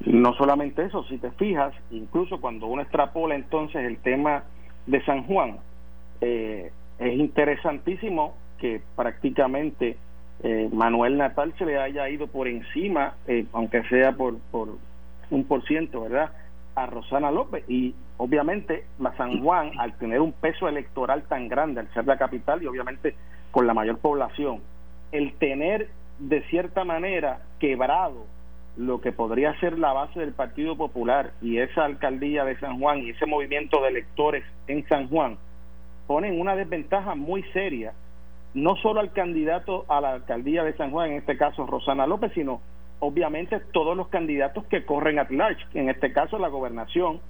No 0.05 0.35
solamente 0.35 0.85
eso, 0.85 1.05
si 1.05 1.19
te 1.19 1.31
fijas, 1.33 1.75
incluso 1.91 2.41
cuando 2.41 2.67
uno 2.67 2.83
extrapola 2.83 3.35
entonces 3.35 3.85
el 3.85 3.99
tema 3.99 4.45
de 4.87 5.05
San 5.05 5.25
Juan, 5.25 5.59
eh, 6.21 6.71
es 6.99 7.15
interesantísimo 7.15 8.35
que 8.59 8.81
prácticamente 8.95 9.97
eh, 10.43 10.69
Manuel 10.73 11.19
Natal 11.19 11.53
se 11.59 11.67
le 11.67 11.79
haya 11.79 12.09
ido 12.09 12.27
por 12.27 12.49
encima, 12.49 13.15
eh, 13.27 13.45
aunque 13.53 13.83
sea 13.85 14.13
por, 14.13 14.39
por 14.51 14.69
un 15.31 15.45
por 15.45 15.65
ciento, 15.67 16.03
¿verdad? 16.03 16.31
A 16.77 16.87
Rosana 16.87 17.31
López. 17.31 17.65
Y 17.69 17.95
obviamente 18.19 18.85
la 18.99 19.17
San 19.17 19.43
Juan 19.43 19.73
al 19.79 19.99
tener 19.99 20.21
un 20.21 20.33
peso 20.33 20.69
electoral 20.69 21.25
tan 21.25 21.49
grande 21.49 21.81
al 21.81 21.93
ser 21.93 22.07
la 22.07 22.17
capital 22.17 22.63
y 22.63 22.67
obviamente 22.67 23.15
con 23.51 23.67
la 23.67 23.75
mayor 23.75 23.99
población 23.99 24.61
el 25.13 25.35
tener 25.35 25.89
de 26.19 26.43
cierta 26.45 26.85
manera 26.85 27.41
quebrado 27.59 28.27
lo 28.77 29.01
que 29.01 29.13
podría 29.13 29.59
ser 29.61 29.79
la 29.79 29.93
base 29.93 30.21
del 30.21 30.33
Partido 30.33 30.77
Popular 30.77 31.33
y 31.41 31.59
esa 31.59 31.85
alcaldía 31.85 32.45
de 32.45 32.59
San 32.59 32.79
Juan 32.79 32.99
y 32.99 33.11
ese 33.11 33.27
movimiento 33.27 33.83
de 33.83 33.89
electores 33.89 34.45
en 34.67 34.87
San 34.89 35.09
Juan 35.09 35.39
ponen 36.07 36.41
una 36.41 36.57
desventaja 36.57 37.15
muy 37.15 37.43
seria 37.53 37.93
no 38.55 38.77
solo 38.77 39.01
al 39.01 39.13
candidato 39.13 39.85
a 39.89 40.01
la 40.01 40.13
alcaldía 40.13 40.63
de 40.65 40.75
San 40.75 40.91
Juan 40.91 41.11
en 41.11 41.19
este 41.19 41.37
caso 41.37 41.67
Rosana 41.67 42.07
López 42.07 42.33
sino 42.35 42.61
obviamente 43.01 43.61
todos 43.73 43.97
los 43.97 44.09
candidatos 44.09 44.65
que 44.67 44.85
corren 44.85 45.19
at 45.19 45.31
large, 45.31 45.65
en 45.75 45.89
este 45.89 46.13
caso 46.13 46.39
la 46.39 46.49
gobernación, 46.49 47.21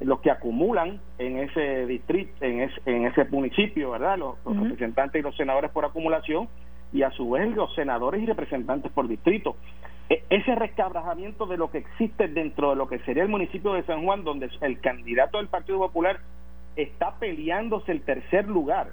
los 0.00 0.20
que 0.20 0.30
acumulan 0.30 1.00
en 1.18 1.38
ese 1.38 1.86
distrito, 1.86 2.32
en, 2.44 2.68
en 2.86 3.06
ese 3.06 3.24
municipio, 3.26 3.92
¿verdad? 3.92 4.18
Los, 4.18 4.36
representantes 4.44 5.20
y 5.20 5.22
los 5.22 5.36
senadores 5.36 5.70
por 5.70 5.84
acumulación 5.84 6.48
y 6.92 7.02
a 7.02 7.10
su 7.12 7.30
vez 7.30 7.48
los 7.54 7.74
senadores 7.74 8.22
y 8.22 8.26
representantes 8.26 8.90
por 8.92 9.08
distrito. 9.08 9.56
E, 10.10 10.22
ese 10.30 10.54
rescabrajamiento 10.54 11.46
de 11.46 11.56
lo 11.56 11.70
que 11.70 11.78
existe 11.78 12.28
dentro 12.28 12.70
de 12.70 12.76
lo 12.76 12.88
que 12.88 12.98
sería 13.00 13.22
el 13.22 13.28
municipio 13.28 13.72
de 13.72 13.84
San 13.84 14.04
Juan, 14.04 14.24
donde 14.24 14.50
el 14.60 14.80
candidato 14.80 15.38
del 15.38 15.48
Partido 15.48 15.78
Popular 15.78 16.20
está 16.76 17.14
peleándose 17.18 17.92
el 17.92 18.02
tercer 18.02 18.48
lugar 18.48 18.88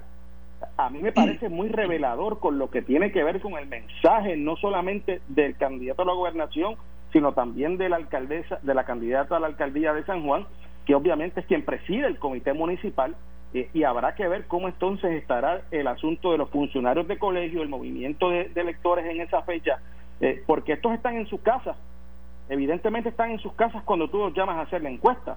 a 0.76 0.90
mí 0.90 1.00
me 1.00 1.12
parece 1.12 1.48
muy 1.48 1.68
revelador 1.68 2.38
con 2.38 2.58
lo 2.58 2.70
que 2.70 2.82
tiene 2.82 3.12
que 3.12 3.24
ver 3.24 3.40
con 3.40 3.54
el 3.54 3.66
mensaje 3.66 4.36
no 4.36 4.56
solamente 4.56 5.20
del 5.28 5.56
candidato 5.56 6.02
a 6.02 6.06
la 6.06 6.12
gobernación, 6.12 6.76
sino 7.12 7.32
también 7.32 7.76
de 7.76 7.88
la 7.88 7.96
alcaldesa, 7.96 8.58
de 8.62 8.74
la 8.74 8.84
candidata 8.84 9.36
a 9.36 9.40
la 9.40 9.48
alcaldía 9.48 9.92
de 9.92 10.04
San 10.04 10.24
Juan, 10.24 10.46
que 10.86 10.94
obviamente 10.94 11.40
es 11.40 11.46
quien 11.46 11.64
preside 11.64 12.06
el 12.06 12.18
comité 12.18 12.52
municipal 12.52 13.14
eh, 13.54 13.68
y 13.74 13.84
habrá 13.84 14.14
que 14.14 14.26
ver 14.26 14.46
cómo 14.46 14.68
entonces 14.68 15.12
estará 15.12 15.62
el 15.70 15.86
asunto 15.86 16.32
de 16.32 16.38
los 16.38 16.50
funcionarios 16.50 17.06
de 17.06 17.18
colegio, 17.18 17.62
el 17.62 17.68
movimiento 17.68 18.30
de, 18.30 18.50
electores 18.54 19.06
en 19.06 19.20
esa 19.20 19.42
fecha, 19.42 19.78
eh, 20.20 20.42
porque 20.46 20.72
estos 20.72 20.92
están 20.92 21.16
en 21.16 21.26
sus 21.26 21.40
casas, 21.40 21.76
evidentemente 22.48 23.10
están 23.10 23.30
en 23.30 23.38
sus 23.38 23.52
casas 23.52 23.82
cuando 23.84 24.08
tú 24.08 24.18
los 24.18 24.34
llamas 24.34 24.56
a 24.56 24.62
hacer 24.62 24.82
la 24.82 24.90
encuesta, 24.90 25.36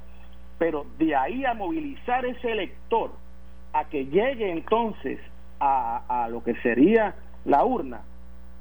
pero 0.58 0.86
de 0.98 1.16
ahí 1.16 1.44
a 1.44 1.54
movilizar 1.54 2.26
ese 2.26 2.52
elector 2.52 3.12
a 3.76 3.84
que 3.90 4.06
llegue 4.06 4.50
entonces 4.52 5.20
a, 5.60 6.28
lo 6.30 6.44
que 6.44 6.56
sería 6.62 7.14
la 7.44 7.66
urna 7.66 8.02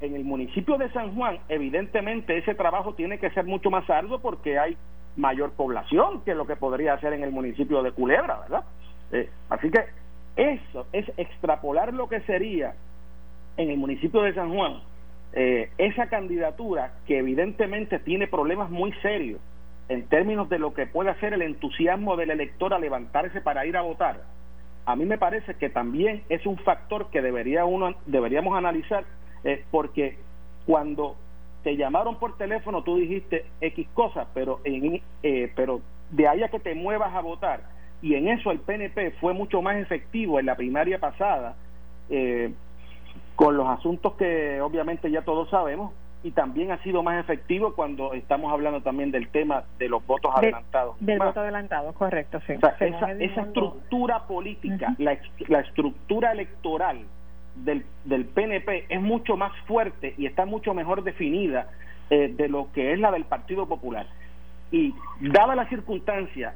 en 0.01 0.13
el 0.13 0.25
municipio 0.25 0.77
de 0.77 0.91
San 0.91 1.15
Juan, 1.15 1.39
evidentemente 1.47 2.37
ese 2.37 2.53
trabajo 2.53 2.95
tiene 2.95 3.17
que 3.17 3.29
ser 3.29 3.45
mucho 3.45 3.71
más 3.71 3.89
arduo 3.89 4.19
porque 4.19 4.59
hay 4.59 4.75
mayor 5.15 5.51
población 5.51 6.21
que 6.25 6.35
lo 6.35 6.45
que 6.45 6.57
podría 6.57 6.99
ser 6.99 7.13
en 7.13 7.23
el 7.23 7.31
municipio 7.31 7.81
de 7.81 7.93
Culebra, 7.93 8.41
¿verdad? 8.41 8.65
Eh, 9.13 9.29
así 9.49 9.69
que 9.69 9.85
eso 10.35 10.85
es 10.91 11.09
extrapolar 11.15 11.93
lo 11.93 12.09
que 12.09 12.19
sería 12.21 12.75
en 13.55 13.69
el 13.69 13.77
municipio 13.77 14.21
de 14.21 14.33
San 14.33 14.53
Juan 14.53 14.81
eh, 15.31 15.69
esa 15.77 16.07
candidatura 16.07 16.91
que 17.07 17.19
evidentemente 17.19 17.99
tiene 17.99 18.27
problemas 18.27 18.69
muy 18.69 18.91
serios 19.01 19.39
en 19.87 20.07
términos 20.07 20.49
de 20.49 20.59
lo 20.59 20.73
que 20.73 20.87
puede 20.87 21.09
hacer 21.09 21.33
el 21.33 21.41
entusiasmo 21.41 22.17
del 22.17 22.31
elector 22.31 22.73
a 22.73 22.79
levantarse 22.79 23.39
para 23.39 23.65
ir 23.65 23.77
a 23.77 23.81
votar 23.81 24.35
a 24.85 24.95
mí 24.95 25.05
me 25.05 25.17
parece 25.17 25.55
que 25.55 25.69
también 25.69 26.23
es 26.29 26.45
un 26.45 26.57
factor 26.57 27.09
que 27.09 27.21
debería 27.21 27.65
uno 27.65 27.95
deberíamos 28.05 28.57
analizar 28.57 29.03
eh, 29.43 29.63
porque 29.71 30.17
cuando 30.65 31.15
te 31.63 31.75
llamaron 31.75 32.17
por 32.17 32.37
teléfono 32.37 32.83
tú 32.83 32.97
dijiste 32.97 33.45
X 33.61 33.87
cosas 33.93 34.27
pero 34.33 34.59
en, 34.63 35.01
eh, 35.23 35.51
pero 35.55 35.81
de 36.11 36.27
ahí 36.27 36.43
a 36.43 36.49
que 36.49 36.59
te 36.59 36.75
muevas 36.75 37.13
a 37.13 37.21
votar 37.21 37.61
y 38.01 38.15
en 38.15 38.27
eso 38.27 38.51
el 38.51 38.59
PNP 38.59 39.11
fue 39.19 39.33
mucho 39.33 39.61
más 39.61 39.77
efectivo 39.77 40.39
en 40.39 40.45
la 40.45 40.55
primaria 40.55 40.99
pasada 40.99 41.55
eh, 42.09 42.53
con 43.35 43.57
los 43.57 43.67
asuntos 43.67 44.13
que 44.13 44.61
obviamente 44.61 45.09
ya 45.09 45.23
todos 45.23 45.49
sabemos 45.49 45.93
y 46.25 46.31
también 46.31 46.71
ha 46.71 46.81
sido 46.81 47.03
más 47.03 47.19
efectivo 47.23 47.75
cuando 47.75 48.13
estamos 48.13 48.51
hablando 48.51 48.81
también 48.81 49.11
del 49.11 49.27
tema 49.27 49.63
de 49.77 49.87
los 49.87 50.03
votos 50.07 50.31
adelantados. 50.35 50.95
Del 50.99 51.19
voto 51.19 51.39
adelantado, 51.41 51.93
correcto, 51.93 52.41
sí. 52.47 52.53
esa, 52.79 53.11
estructura 53.11 54.25
política, 54.25 54.95
la, 54.97 55.19
la, 55.47 55.59
estructura 55.59 56.31
electoral 56.31 57.05
del, 57.57 57.85
del 58.05 58.25
PNP 58.25 58.87
es 58.89 58.99
mucho 58.99 59.37
más 59.37 59.51
fuerte 59.67 60.15
y 60.17 60.25
está 60.25 60.47
mucho 60.47 60.73
mejor 60.73 61.03
definida 61.03 61.67
eh, 62.09 62.33
de 62.35 62.49
lo 62.49 62.71
que 62.73 62.93
es 62.93 62.99
la 62.99 63.11
del 63.11 63.25
Partido 63.25 63.67
Popular. 63.67 64.07
Y 64.71 64.95
dada 65.21 65.53
la 65.53 65.69
circunstancia, 65.69 66.55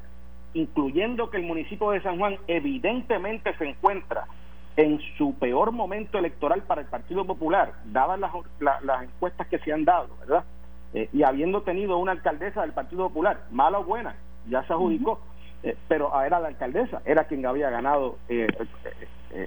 incluyendo 0.55 1.29
que 1.29 1.37
el 1.37 1.43
municipio 1.43 1.91
de 1.91 2.01
San 2.01 2.17
Juan 2.17 2.37
evidentemente 2.47 3.55
se 3.59 3.69
encuentra 3.69 4.25
en 4.75 4.99
su 5.17 5.33
peor 5.35 5.71
momento 5.71 6.17
electoral 6.17 6.63
para 6.63 6.81
el 6.81 6.87
Partido 6.87 7.25
Popular, 7.25 7.73
dadas 7.85 8.19
las, 8.19 8.31
las 8.83 9.03
encuestas 9.03 9.47
que 9.47 9.59
se 9.59 9.73
han 9.73 9.85
dado, 9.85 10.09
¿verdad? 10.19 10.43
Eh, 10.93 11.09
y 11.13 11.23
habiendo 11.23 11.61
tenido 11.61 11.97
una 11.97 12.13
alcaldesa 12.13 12.61
del 12.61 12.71
Partido 12.71 13.07
Popular, 13.09 13.41
mala 13.51 13.79
o 13.79 13.83
buena, 13.83 14.15
ya 14.47 14.63
se 14.63 14.73
adjudicó, 14.73 15.19
eh, 15.63 15.75
pero 15.87 16.09
era 16.23 16.39
la 16.39 16.47
alcaldesa, 16.47 17.01
era 17.05 17.25
quien 17.25 17.45
había 17.45 17.69
ganado 17.69 18.17
eh, 18.27 18.47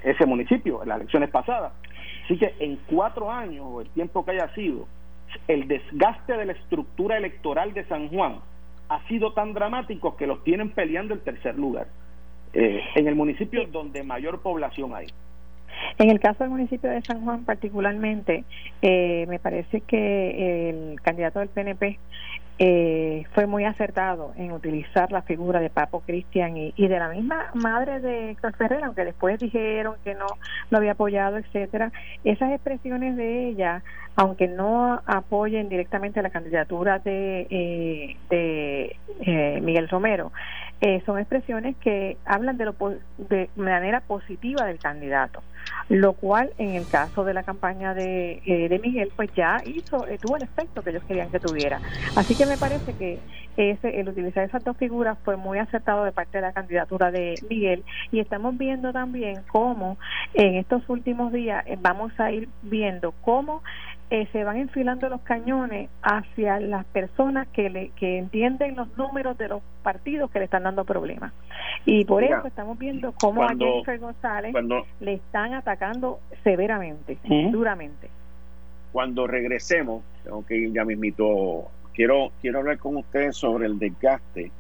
ese 0.05 0.27
municipio 0.27 0.83
en 0.83 0.91
las 0.91 1.01
elecciones 1.01 1.31
pasadas. 1.31 1.73
Así 2.25 2.39
que 2.39 2.55
en 2.61 2.77
cuatro 2.87 3.31
años, 3.31 3.65
o 3.67 3.81
el 3.81 3.89
tiempo 3.91 4.25
que 4.25 4.33
haya 4.33 4.55
sido, 4.55 4.87
el 5.49 5.67
desgaste 5.67 6.37
de 6.37 6.45
la 6.45 6.53
estructura 6.53 7.17
electoral 7.17 7.73
de 7.73 7.85
San 7.87 8.09
Juan 8.09 8.41
ha 8.89 9.01
sido 9.09 9.33
tan 9.33 9.55
dramático 9.55 10.17
que 10.17 10.27
los 10.27 10.45
tienen 10.45 10.71
peleando 10.71 11.15
el 11.15 11.21
tercer 11.21 11.57
lugar. 11.59 11.87
Eh, 12.53 12.81
en 12.95 13.09
el 13.09 13.15
municipio 13.15 13.67
donde 13.67 14.03
mayor 14.03 14.41
población 14.41 14.95
hay. 14.95 15.07
En 15.99 16.11
el 16.11 16.21
caso 16.21 16.45
del 16.45 16.51
municipio 16.51 16.91
de 16.91 17.03
San 17.03 17.25
Juan 17.25 17.45
particularmente, 17.45 18.45
eh, 18.83 19.27
me 19.29 19.39
parece 19.39 19.81
que 19.81 20.71
el 20.71 21.01
candidato 21.01 21.41
del 21.41 21.49
PNP 21.49 21.99
eh, 22.59 23.25
fue 23.35 23.47
muy 23.47 23.65
acertado 23.65 24.33
en 24.37 24.53
utilizar 24.53 25.11
la 25.11 25.23
figura 25.23 25.59
de 25.59 25.71
Papo 25.71 26.01
Cristian 26.01 26.57
y, 26.57 26.73
de 26.77 26.99
la 26.99 27.09
misma 27.09 27.51
madre 27.55 28.01
de 28.01 28.31
Héctor 28.31 28.55
Ferrer, 28.57 28.85
aunque 28.85 29.05
después 29.05 29.41
dijeron 29.41 29.97
que 30.05 30.15
no 30.15 30.27
lo 30.71 30.79
había 30.79 30.93
apoyado, 30.93 31.39
etcétera. 31.39 31.91
Esas 32.25 32.53
expresiones 32.53 33.17
de 33.17 33.49
ella, 33.49 33.83
aunque 34.17 34.49
no 34.49 35.01
apoyen 35.07 35.69
directamente 35.69 36.23
la 36.23 36.31
candidatura 36.31 36.99
de, 36.99 37.47
eh, 37.51 38.17
de 38.31 38.97
eh, 39.21 39.61
Miguel 39.63 39.89
Romero, 39.89 40.33
eh, 40.81 41.03
son 41.07 41.19
expresiones 41.19 41.77
que 41.77 42.17
hablan 42.25 42.57
de, 42.57 42.65
lo, 42.67 42.75
de 43.17 43.49
manera 43.57 44.01
positiva 44.01 44.67
del 44.67 44.79
candidato 44.79 45.43
lo 45.89 46.15
cual 46.15 46.51
en 46.59 46.75
el 46.75 46.87
caso 46.89 47.25
de 47.25 47.35
la 47.35 47.43
campaña 47.43 47.95
de, 47.95 48.43
eh, 48.47 48.69
de 48.69 48.79
Miguel 48.79 49.13
pues 49.15 49.31
ya 49.35 49.59
hizo 49.65 50.07
eh, 50.07 50.19
tuvo 50.19 50.37
el 50.37 50.43
efecto 50.43 50.83
que 50.83 50.91
ellos 50.91 51.05
querían 51.05 51.31
que 51.31 51.41
tuviera. 51.41 51.81
Así 52.17 52.35
que 52.35 52.47
me 52.47 52.57
parece 52.57 52.95
que 52.95 53.19
ese 53.57 54.01
el 54.01 54.09
utilizar 54.09 54.45
esas 54.45 54.65
dos 54.65 54.77
figuras 54.77 55.19
fue 55.25 55.37
muy 55.37 55.59
acertado 55.59 56.05
de 56.05 56.13
parte 56.13 56.39
de 56.39 56.43
la 56.43 56.53
candidatura 56.53 57.11
de 57.11 57.35
Miguel 57.49 57.85
y 58.11 58.21
estamos 58.21 58.57
viendo 58.57 58.93
también 58.93 59.43
cómo 59.51 59.99
en 60.35 60.55
estos 60.55 60.89
últimos 60.89 61.33
días 61.33 61.65
eh, 61.67 61.77
vamos 61.81 62.19
a 62.19 62.31
ir 62.33 62.49
viendo 62.63 63.13
cómo 63.23 63.63
eh, 64.13 64.29
se 64.31 64.45
van 64.45 64.59
enfilando 64.59 65.09
los 65.09 65.23
cañones 65.23 65.89
hacia 66.03 66.61
las 66.61 66.85
personas 66.85 67.49
que, 67.49 67.71
le, 67.71 67.89
que 67.97 68.19
entienden 68.19 68.77
los 68.77 68.95
números 68.99 69.39
de 69.39 69.49
los 69.49 69.63
partidos 69.83 70.31
que 70.31 70.39
le 70.39 70.45
están 70.45 70.65
dando 70.65 70.85
problemas. 70.85 71.33
Y 71.87 72.05
por 72.05 72.23
eso 72.23 72.47
estamos 72.47 72.79
viendo 72.79 73.13
cómo 73.13 73.43
a 73.43 73.49
Jennifer 73.49 73.99
González 73.99 74.55
le 75.01 75.15
están 75.15 75.55
atacando 75.55 76.21
severamente, 76.45 77.17
duramente. 77.51 78.11
Cuando 78.93 79.27
regresemos, 79.27 80.03
tengo 80.25 80.45
que 80.45 80.57
ir 80.57 80.73
ya 80.75 80.85
mismito, 80.85 81.71
quiero, 81.95 82.33
quiero 82.43 82.59
hablar 82.59 82.77
con 82.77 82.99
ustedes 82.99 83.35
sobre 83.35 83.65
el 83.65 83.79
desgaste 83.79 84.53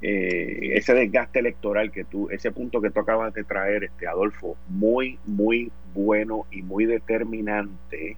eh, 0.00 0.70
ese 0.74 0.94
desgaste 0.94 1.40
electoral 1.40 1.90
que 1.90 2.04
tú, 2.04 2.28
ese 2.30 2.52
punto 2.52 2.80
que 2.80 2.90
tú 2.90 3.00
acabas 3.00 3.34
de 3.34 3.42
traer, 3.42 3.84
este 3.84 4.06
Adolfo, 4.06 4.56
muy, 4.68 5.18
muy 5.26 5.72
bueno 5.92 6.46
y 6.52 6.62
muy 6.62 6.84
determinante, 6.86 8.16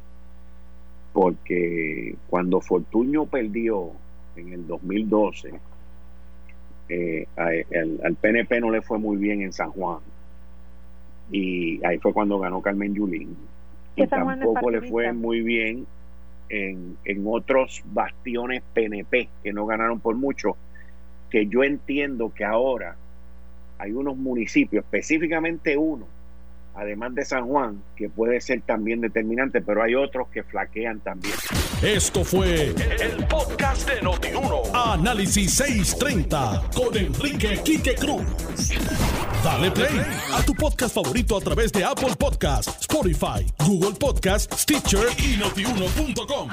porque 1.14 2.16
cuando 2.28 2.60
Fortuño 2.60 3.24
perdió 3.26 3.92
en 4.36 4.52
el 4.52 4.66
2012, 4.66 5.52
eh, 6.90 7.26
al, 7.36 8.16
PNP 8.20 8.60
no 8.60 8.70
le 8.70 8.82
fue 8.82 8.98
muy 8.98 9.16
bien 9.16 9.40
en 9.40 9.52
San 9.52 9.70
Juan, 9.70 10.00
y 11.32 11.82
ahí 11.86 11.98
fue 11.98 12.12
cuando 12.12 12.38
ganó 12.38 12.60
Carmen 12.60 12.94
Yulín, 12.94 13.34
y 13.96 14.06
tampoco 14.06 14.70
le 14.70 14.82
fue 14.82 15.14
muy 15.14 15.40
bien 15.40 15.86
en, 16.50 16.98
en 17.06 17.24
otros 17.26 17.82
bastiones 17.86 18.62
PNP 18.74 19.30
que 19.42 19.52
no 19.54 19.64
ganaron 19.64 20.00
por 20.00 20.14
mucho 20.16 20.56
que 21.30 21.46
yo 21.46 21.62
entiendo 21.62 22.32
que 22.34 22.44
ahora 22.44 22.96
hay 23.78 23.92
unos 23.92 24.16
municipios, 24.16 24.84
específicamente 24.84 25.76
uno, 25.76 26.06
además 26.74 27.14
de 27.14 27.24
San 27.24 27.46
Juan, 27.46 27.82
que 27.96 28.08
puede 28.08 28.40
ser 28.40 28.60
también 28.62 29.00
determinante, 29.00 29.60
pero 29.60 29.82
hay 29.82 29.94
otros 29.94 30.28
que 30.28 30.42
flaquean 30.42 31.00
también. 31.00 31.34
Esto 31.82 32.24
fue 32.24 32.66
el, 32.66 33.26
podcast 33.26 33.88
de 33.88 34.02
Notiuno. 34.02 34.62
Análisis 34.74 35.54
630 35.54 36.70
con 36.74 36.96
Enrique 36.96 37.60
Quique 37.64 37.94
Cruz. 37.94 38.22
Dale 39.42 39.70
play 39.70 40.00
a 40.34 40.42
tu 40.42 40.54
podcast 40.54 40.94
favorito 40.94 41.38
a 41.38 41.40
través 41.40 41.72
de 41.72 41.82
Apple 41.82 42.14
Podcasts, 42.18 42.80
Spotify, 42.82 43.46
Google 43.66 43.96
Podcasts, 43.98 44.62
Stitcher 44.62 45.06
y 45.18 45.38
notiuno.com. 45.38 46.50